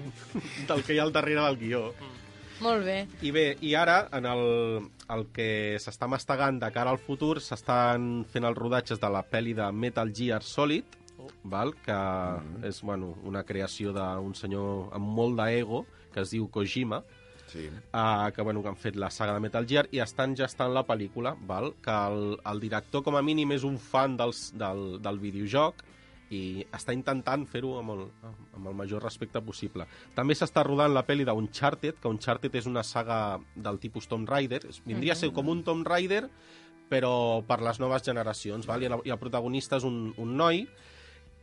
del 0.71 0.81
que 0.81 0.95
hi 0.95 0.97
ha 0.97 1.03
al 1.05 1.13
darrere 1.13 1.43
del 1.45 1.59
guió. 1.61 1.83
Molt 2.61 2.85
bé. 2.85 2.97
I 3.25 3.31
bé, 3.33 3.45
i 3.65 3.73
ara, 3.75 4.03
en 4.13 4.27
el, 4.29 4.43
el 5.09 5.23
que 5.33 5.77
s'està 5.81 6.07
mastegant 6.11 6.59
de 6.61 6.69
cara 6.73 6.91
al 6.93 6.99
futur, 7.01 7.39
s'estan 7.41 8.25
fent 8.29 8.45
els 8.45 8.57
rodatges 8.57 9.01
de 9.01 9.09
la 9.09 9.23
pel·li 9.25 9.55
de 9.57 9.71
Metal 9.73 10.11
Gear 10.13 10.43
Solid, 10.45 10.97
val? 11.43 11.73
que 11.85 11.97
és 12.67 12.81
bueno, 12.85 13.15
una 13.25 13.43
creació 13.43 13.93
d'un 13.95 14.35
senyor 14.37 14.93
amb 14.93 15.09
molt 15.17 15.39
d'ego, 15.41 15.85
que 16.13 16.21
es 16.21 16.35
diu 16.37 16.47
Kojima, 16.53 17.01
Sí. 17.51 17.65
uh, 17.67 18.31
que, 18.31 18.41
bueno, 18.47 18.61
que 18.63 18.69
han 18.69 18.77
fet 18.79 18.95
la 18.95 19.09
saga 19.11 19.33
de 19.33 19.41
Metal 19.43 19.65
Gear 19.67 19.81
i 19.91 19.99
estan 19.99 20.37
gestant 20.39 20.71
la 20.71 20.85
pel·lícula, 20.87 21.33
val? 21.49 21.73
que 21.83 21.91
el, 21.91 22.37
el 22.47 22.61
director 22.63 23.03
com 23.03 23.17
a 23.19 23.21
mínim 23.21 23.51
és 23.51 23.65
un 23.67 23.75
fan 23.77 24.15
dels, 24.15 24.53
del, 24.55 25.01
del 25.03 25.19
videojoc 25.19 25.81
i 26.31 26.63
està 26.71 26.93
intentant 26.95 27.43
fer-ho 27.45 27.73
amb, 27.81 27.91
el, 27.91 28.05
amb 28.55 28.69
el 28.71 28.75
major 28.79 29.03
respecte 29.03 29.41
possible. 29.43 29.83
També 30.15 30.33
s'està 30.37 30.63
rodant 30.63 30.93
la 30.95 31.03
pel·li 31.05 31.25
d'Uncharted, 31.27 31.99
que 31.99 32.07
Uncharted 32.07 32.55
és 32.55 32.69
una 32.71 32.83
saga 32.87 33.37
del 33.55 33.79
tipus 33.83 34.07
Tomb 34.07 34.29
Raider, 34.31 34.61
vindria 34.87 35.11
a 35.13 35.19
ser 35.19 35.31
com 35.35 35.49
un 35.51 35.63
Tomb 35.67 35.85
Raider, 35.87 36.23
però 36.91 37.41
per 37.47 37.61
les 37.63 37.79
noves 37.79 38.03
generacions, 38.03 38.65
val? 38.67 38.83
I, 38.83 38.87
el, 38.91 38.99
i 39.07 39.11
el 39.13 39.19
protagonista 39.19 39.77
és 39.79 39.83
un, 39.87 40.13
un 40.19 40.33
noi 40.39 40.65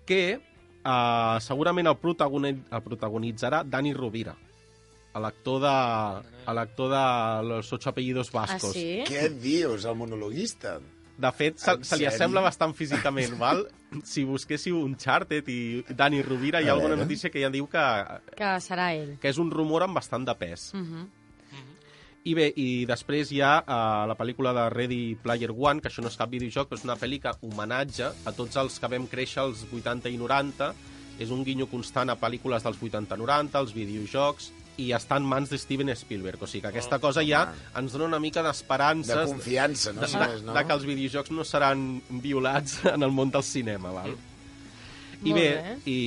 que 0.09 0.23
uh, 0.41 1.39
segurament 1.45 1.89
el, 1.89 1.97
protagoni 2.01 2.55
el 2.57 2.83
protagonitzarà 2.85 3.63
Dani 3.65 3.93
Rovira, 3.97 4.35
l'actor 5.19 5.59
de, 5.65 5.71
a 6.47 6.53
l'actor 6.55 6.93
de 6.93 7.49
Los 7.49 7.73
ocho 7.73 7.91
apellidos 7.91 8.29
Ah, 8.33 8.45
vascos. 8.47 8.73
sí? 8.73 9.03
Què 9.09 9.29
dius, 9.35 9.85
el 9.85 9.97
monologuista? 9.99 10.79
De 11.19 11.31
fet, 11.35 11.59
se, 11.59 11.75
se 11.83 11.97
li 11.99 12.07
assembla 12.07 12.41
bastant 12.45 12.73
físicament, 12.79 13.33
val? 13.41 13.65
Si 14.07 14.23
busquéssiu 14.25 14.79
Uncharted 14.85 15.49
i 15.51 15.61
Dani 15.91 16.21
Rovira, 16.23 16.61
hi 16.63 16.69
ha 16.69 16.77
alguna 16.77 16.95
notícia 17.01 17.31
que 17.31 17.41
ja 17.43 17.51
diu 17.51 17.67
que, 17.67 17.85
Que 18.39 18.53
serà 18.63 18.93
ell. 18.95 19.17
que 19.19 19.29
és 19.33 19.39
un 19.43 19.51
rumor 19.51 19.83
amb 19.83 19.99
bastant 19.99 20.25
de 20.29 20.35
pes. 20.39 20.73
Uh 20.75 20.81
-huh. 20.85 21.07
I 22.29 22.35
bé, 22.35 22.53
i 22.57 22.85
després 22.85 23.31
hi 23.33 23.41
ha 23.41 23.63
uh, 23.63 24.07
la 24.07 24.17
pel·lícula 24.19 24.53
de 24.53 24.69
Ready 24.71 25.17
Player 25.23 25.51
One, 25.51 25.81
que 25.81 25.89
això 25.89 26.03
no 26.03 26.09
és 26.09 26.17
cap 26.17 26.31
videojoc, 26.31 26.69
però 26.69 26.77
és 26.77 26.85
una 26.85 26.97
pel·li 26.97 27.21
que 27.23 27.33
homenatge 27.41 28.11
a 28.27 28.33
tots 28.33 28.57
els 28.57 28.79
que 28.79 28.87
vam 28.87 29.07
créixer 29.07 29.41
als 29.43 29.65
80 29.73 30.09
i 30.11 30.17
90. 30.19 30.75
És 31.19 31.31
un 31.31 31.43
guinyo 31.45 31.67
constant 31.67 32.11
a 32.11 32.17
pel·lícules 32.17 32.63
dels 32.63 32.79
80-90, 32.79 33.55
als 33.55 33.73
videojocs, 33.75 34.53
i 34.79 34.93
està 34.97 35.19
en 35.19 35.27
mans 35.27 35.51
de 35.51 35.59
Steven 35.59 35.91
Spielberg. 35.99 36.43
O 36.43 36.49
sigui 36.49 36.63
que 36.65 36.73
aquesta 36.73 37.01
cosa 37.03 37.25
ja 37.27 37.45
ens 37.79 37.95
dona 37.95 38.07
una 38.07 38.21
mica 38.23 38.43
De 38.43 38.49
d'esperances 38.49 39.33
confiança, 39.33 39.93
no? 39.93 40.03
de, 40.07 40.11
de, 40.15 40.43
no? 40.47 40.55
de 40.55 40.65
que 40.65 40.77
els 40.79 40.87
videojocs 40.89 41.35
no 41.35 41.47
seran 41.47 41.87
violats 42.23 42.81
en 42.95 43.07
el 43.07 43.15
món 43.15 43.35
del 43.35 43.47
cinema, 43.47 43.93
val? 43.95 44.15
I 45.19 45.33
Molt 45.33 45.41
bé, 45.41 45.49
bé. 45.51 45.79
i 45.91 45.99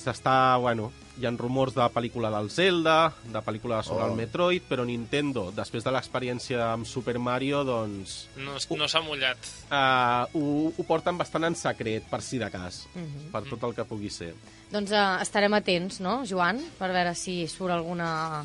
s'està, 0.00 0.56
bueno, 0.62 0.88
hi 1.18 1.24
ha 1.26 1.30
rumors 1.38 1.74
de 1.74 1.84
pel·lícula 1.92 2.30
del 2.34 2.50
Zelda, 2.50 3.12
de 3.24 3.40
pel·lícula 3.40 3.82
sobre 3.82 4.04
Oh. 4.04 4.10
el 4.10 4.16
Metroid, 4.16 4.62
però 4.68 4.84
Nintendo, 4.84 5.50
després 5.52 5.82
de 5.84 5.90
l'experiència 5.92 6.72
amb 6.72 6.84
Super 6.86 7.18
Mario, 7.18 7.64
doncs 7.64 8.28
No, 8.36 8.52
no 8.76 8.88
s'ha 8.88 9.00
mullat. 9.00 9.38
uh, 9.70 10.26
ho, 10.36 10.72
ho 10.76 10.82
porten 10.84 11.16
bastant 11.18 11.44
en 11.44 11.54
secret, 11.54 12.04
per 12.10 12.20
si 12.22 12.38
de 12.38 12.50
cas, 12.50 12.86
Mhm. 12.94 13.30
per 13.32 13.42
tot 13.44 13.62
el 13.64 13.74
que 13.74 13.84
pugui 13.84 14.10
ser. 14.10 14.34
Doncs 14.70 14.90
uh, 14.92 15.20
estarem 15.22 15.54
atents, 15.54 16.00
no, 16.00 16.22
Joan? 16.26 16.60
Per 16.78 16.90
veure 16.92 17.14
si 17.14 17.46
surt 17.48 17.72
alguna, 17.72 18.44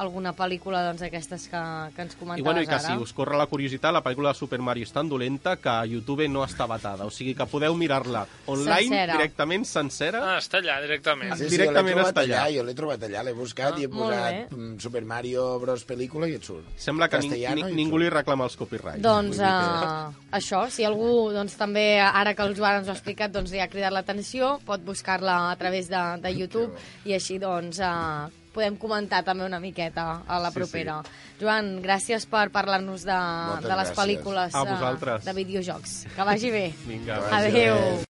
alguna 0.00 0.32
pel·lícula 0.36 0.82
doncs, 0.88 1.04
d'aquestes 1.04 1.46
que, 1.52 1.62
que 1.96 2.04
ens 2.06 2.16
I, 2.16 2.18
comentaves 2.20 2.44
bueno, 2.46 2.62
i 2.64 2.68
que 2.68 2.76
ara. 2.76 2.94
si 2.96 3.04
us 3.04 3.12
corre 3.16 3.38
la 3.38 3.46
curiositat, 3.50 3.92
la 3.94 4.02
pel·lícula 4.04 4.32
de 4.32 4.40
Super 4.40 4.60
Mario 4.64 4.88
és 4.88 4.92
tan 4.94 5.08
dolenta 5.08 5.56
que 5.60 5.70
a 5.72 5.84
YouTube 5.88 6.28
no 6.28 6.44
està 6.46 6.66
batada. 6.70 7.06
O 7.06 7.14
sigui 7.14 7.34
que 7.38 7.46
podeu 7.50 7.76
mirar-la 7.78 8.26
online, 8.46 8.88
Sencera. 8.88 9.16
directament, 9.18 9.66
sencera. 9.68 10.22
Ah, 10.34 10.38
està 10.40 10.60
allà, 10.60 10.80
directament. 10.84 11.34
Sí, 11.36 11.48
sí, 11.48 11.56
directament 11.56 11.94
jo 11.94 12.00
l'he 12.00 12.04
trobat 12.04 12.14
està 12.14 12.24
allà. 12.26 12.42
allà. 12.44 12.56
Jo 12.56 12.66
l'he 12.66 12.76
trobat 12.78 13.06
allà, 13.08 13.24
l'he 13.26 13.36
buscat 13.36 13.78
i 13.78 13.86
he 13.86 13.90
molt 13.90 14.10
posat 14.10 14.56
mm, 14.56 14.78
Super 14.80 15.04
Mario 15.04 15.46
Bros. 15.62 15.86
pel·lícula 15.86 16.28
i 16.30 16.36
et 16.38 16.44
surt. 16.44 16.66
Sembla 16.80 17.08
que 17.08 17.20
ning 17.20 17.30
Castellano 17.30 17.60
ni, 17.60 17.68
i 17.68 17.72
et 17.72 17.78
ningú 17.78 18.00
li 18.00 18.10
reclama 18.12 18.48
els 18.48 18.56
copyrights. 18.60 19.02
Doncs 19.04 19.36
Vull 19.36 19.46
dir 19.46 19.86
uh, 19.86 20.18
això, 20.40 20.64
si 20.72 20.86
algú 20.86 21.30
doncs, 21.34 21.56
també, 21.60 21.86
ara 22.00 22.34
que 22.34 22.46
el 22.46 22.56
Joan 22.58 22.80
ens 22.80 22.88
ho 22.88 22.94
ha 22.94 22.98
explicat, 22.98 23.32
doncs, 23.34 23.52
li 23.54 23.62
ha 23.62 23.68
cridat 23.70 23.94
l'atenció, 23.94 24.56
pot 24.66 24.82
buscar-la 24.84 25.50
a 25.50 25.56
través 25.60 25.88
de, 25.92 26.02
de 26.22 26.34
YouTube 26.34 26.72
i 27.08 27.16
així 27.16 27.38
doncs, 27.42 27.80
uh, 27.84 28.28
podem 28.52 28.76
comentar 28.76 29.22
també 29.24 29.44
una 29.44 29.60
miqueta 29.60 30.22
a 30.26 30.38
la 30.38 30.50
Sí, 30.50 30.58
propera. 30.58 31.02
Joan, 31.40 31.80
gràcies 31.82 32.26
per 32.26 32.50
parlar-nos 32.50 33.04
de, 33.04 33.12
Moltes 33.12 33.64
de 33.70 33.76
les 33.76 33.88
gràcies. 33.90 33.96
pel·lícules 33.96 34.54
A 34.54 34.62
eh, 34.62 34.70
vosaltres. 34.72 35.24
de 35.24 35.32
videojocs. 35.32 36.06
Que 36.14 36.22
vagi 36.22 36.50
bé. 36.50 36.74
Vinga, 36.86 37.20
Adéu. 37.30 37.74
bé. 37.74 38.04